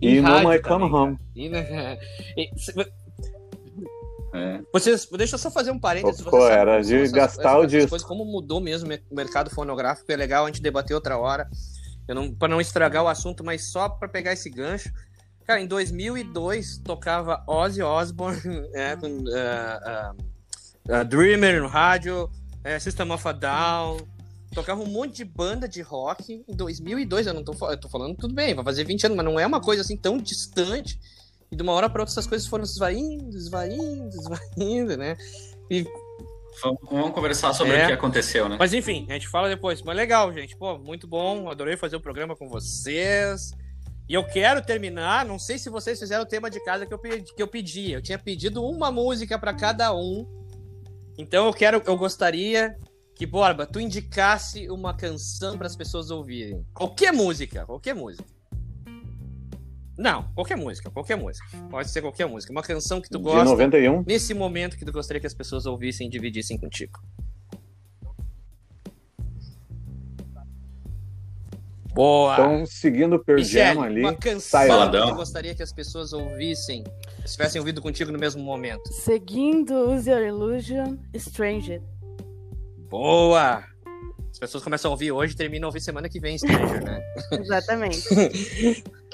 [0.01, 1.17] E No My Come Home.
[1.35, 1.97] E, né?
[2.37, 2.49] e,
[4.33, 4.61] é.
[4.73, 6.21] Vocês, deixa eu só fazer um parênteses.
[6.21, 7.95] Pô, era de gastar o disco.
[8.03, 11.47] Como mudou mesmo o mercado fonográfico, é legal a gente debater outra hora.
[12.07, 14.91] Eu não, para não estragar o assunto, mas só para pegar esse gancho.
[15.45, 22.29] Cara, em 2002 tocava Ozzy Osbourne, é, com, uh, uh, uh, Dreamer no rádio,
[22.63, 23.97] é, System of a Down.
[24.53, 27.27] Tocava um monte de banda de rock em 2002.
[27.27, 29.45] Eu não tô, eu tô falando tudo bem, vai fazer 20 anos, mas não é
[29.45, 30.99] uma coisa assim tão distante
[31.53, 35.15] e de uma hora para outra essas coisas foram esvaindo, esvaindo, esvaindo, né?
[35.69, 35.85] E
[36.61, 37.83] Vamos conversar sobre é.
[37.83, 38.57] o que aconteceu, né?
[38.59, 39.81] Mas enfim, a gente fala depois.
[39.81, 40.55] Mas legal, gente.
[40.55, 41.49] Pô, muito bom.
[41.49, 43.51] Adorei fazer o programa com vocês.
[44.07, 45.25] E eu quero terminar.
[45.25, 47.33] Não sei se vocês fizeram o tema de casa que eu pedi.
[47.33, 47.91] Que eu, pedi.
[47.91, 50.27] eu tinha pedido uma música para cada um.
[51.17, 52.77] Então eu quero, eu gostaria
[53.15, 56.63] que, Borba, tu indicasse uma canção para as pessoas ouvirem.
[56.73, 58.25] Qualquer música, qualquer música.
[59.97, 61.45] Não, qualquer música, qualquer música.
[61.69, 62.51] Pode ser qualquer música.
[62.51, 63.43] Uma canção que tu gosta.
[63.43, 64.03] De 91?
[64.07, 66.99] Nesse momento que tu gostaria que as pessoas ouvissem e dividissem contigo.
[71.93, 72.33] Boa!
[72.33, 74.01] Então, seguindo o Pearl Jam ali.
[74.01, 76.83] Uma canção que tu gostaria que as pessoas ouvissem,
[77.23, 78.91] se tivessem ouvido contigo no mesmo momento.
[78.91, 81.83] Seguindo Use Your Illusion, Stranger.
[82.89, 83.63] Boa!
[84.33, 87.03] As pessoas começam a ouvir hoje e terminam a ouvir semana que vem, Stranger, né?
[87.39, 88.03] Exatamente.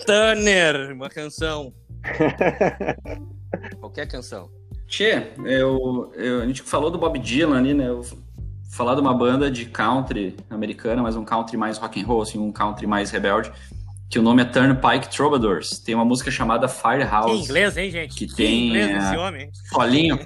[0.06, 1.74] Tanner, uma canção.
[3.82, 4.50] Qualquer canção.
[4.88, 7.90] Tchê, eu, eu, a gente falou do Bob Dylan ali, né?
[7.90, 8.02] Eu
[8.72, 12.40] falar de uma banda de country americana, mas um country mais rock and roll, assim,
[12.40, 13.52] um country mais rebelde,
[14.10, 15.80] que o nome é Turnpike Troubadours.
[15.80, 17.40] Tem uma música chamada Firehouse.
[17.40, 18.16] Que inglês, hein, gente?
[18.16, 19.52] Que, que tem inglês esse é, homem.
[19.70, 20.18] solinho.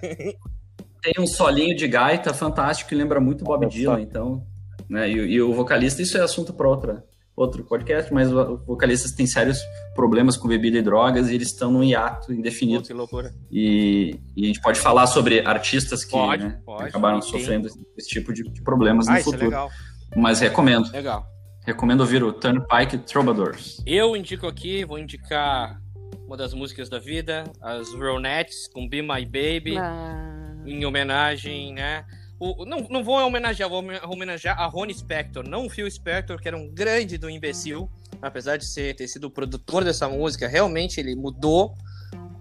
[1.01, 4.52] tem um solinho de gaita fantástico que lembra muito Bob Dylan, então
[4.89, 5.09] né?
[5.09, 7.03] E, e, o vocalista, isso é assunto para outra
[7.35, 9.59] outro podcast, mas vocalistas têm sérios
[9.95, 12.83] problemas com bebida e drogas e eles estão num hiato indefinido.
[12.83, 13.33] que loucura.
[13.51, 17.31] E, e, a gente pode falar sobre artistas que pode, né, pode, acabaram sim.
[17.31, 17.67] sofrendo
[17.97, 19.53] esse tipo de, de problemas ah, no é futuro.
[19.55, 19.69] É
[20.15, 20.91] mas recomendo.
[20.91, 21.25] Legal.
[21.65, 23.81] Recomendo ouvir o Turnpike Troubadours.
[23.85, 25.81] Eu indico aqui, vou indicar
[26.27, 30.55] uma das músicas da vida, as Ronettes com Be My Baby, ah.
[30.65, 32.05] em homenagem, né?
[32.43, 36.47] O, não, não vou homenagear, vou homenagear a Rony Spector, não o Phil Spector, que
[36.47, 37.89] era um grande do imbecil,
[38.21, 41.73] apesar de ser, ter sido o produtor dessa música, realmente ele mudou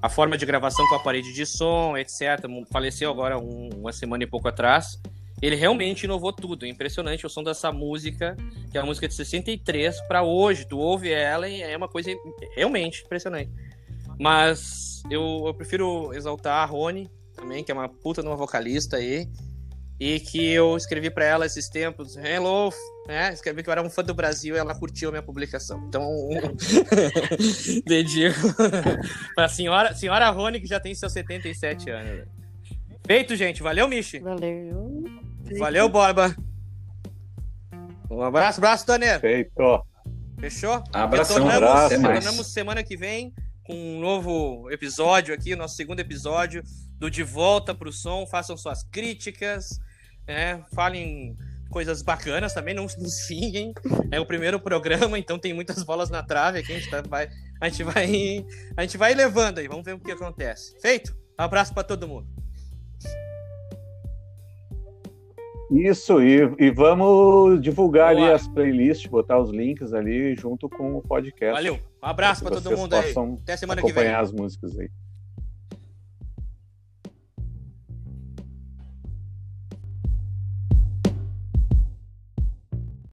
[0.01, 2.45] a forma de gravação com a parede de som, etc.
[2.73, 5.01] Faleceu agora um, uma semana e pouco atrás.
[5.41, 6.67] Ele realmente inovou tudo.
[6.67, 8.37] Impressionante o som dessa música,
[8.71, 10.67] que é uma música de 63 para hoje.
[10.67, 12.11] Tu ouve ela e é uma coisa
[12.57, 13.51] realmente impressionante.
[14.19, 19.29] Mas eu, eu prefiro exaltar a Rony também, que é uma puta numa vocalista aí
[19.29, 19.52] e
[20.21, 22.73] que eu escrevi para ela esses tempos, hello,
[23.07, 23.33] né?
[23.33, 25.85] Escrevi que eu era um fã do Brasil e ela curtiu a minha publicação.
[25.89, 26.09] Então,
[27.87, 28.55] dedico
[29.35, 32.27] para a senhora, senhora Rony, que já tem seus 77 anos.
[33.07, 33.63] Feito, gente.
[33.63, 34.19] Valeu, Michi.
[34.21, 35.05] Valeu.
[35.59, 36.35] Valeu, Borba.
[38.11, 39.21] Um abraço, abraço, Toneiro.
[39.21, 39.85] Feito.
[40.39, 40.83] Fechou?
[40.93, 41.97] Abração, retornamos, abraço.
[41.97, 43.33] retornamos semana que vem
[43.65, 46.63] com um novo episódio aqui, nosso segundo episódio
[46.99, 48.27] do De Volta para o Som.
[48.27, 49.79] Façam suas críticas,
[50.27, 50.63] né?
[50.75, 51.37] Falem
[51.71, 53.73] coisas bacanas também, não nos finguem.
[54.11, 56.73] É o primeiro programa, então tem muitas bolas na trave aqui.
[56.73, 57.29] A gente, tá, vai,
[57.61, 58.47] a gente vai,
[58.77, 59.67] a gente vai levando aí.
[59.67, 60.79] Vamos ver o que acontece.
[60.81, 61.17] Feito?
[61.37, 62.29] Abraço para todo mundo.
[65.71, 68.27] Isso, e, e vamos divulgar Boa.
[68.27, 71.55] ali as playlists, botar os links ali junto com o podcast.
[71.55, 71.81] Valeu.
[72.03, 73.15] Um abraço para todo mundo aí.
[73.43, 74.03] Até semana que vem.
[74.03, 74.91] acompanhar as músicas aí.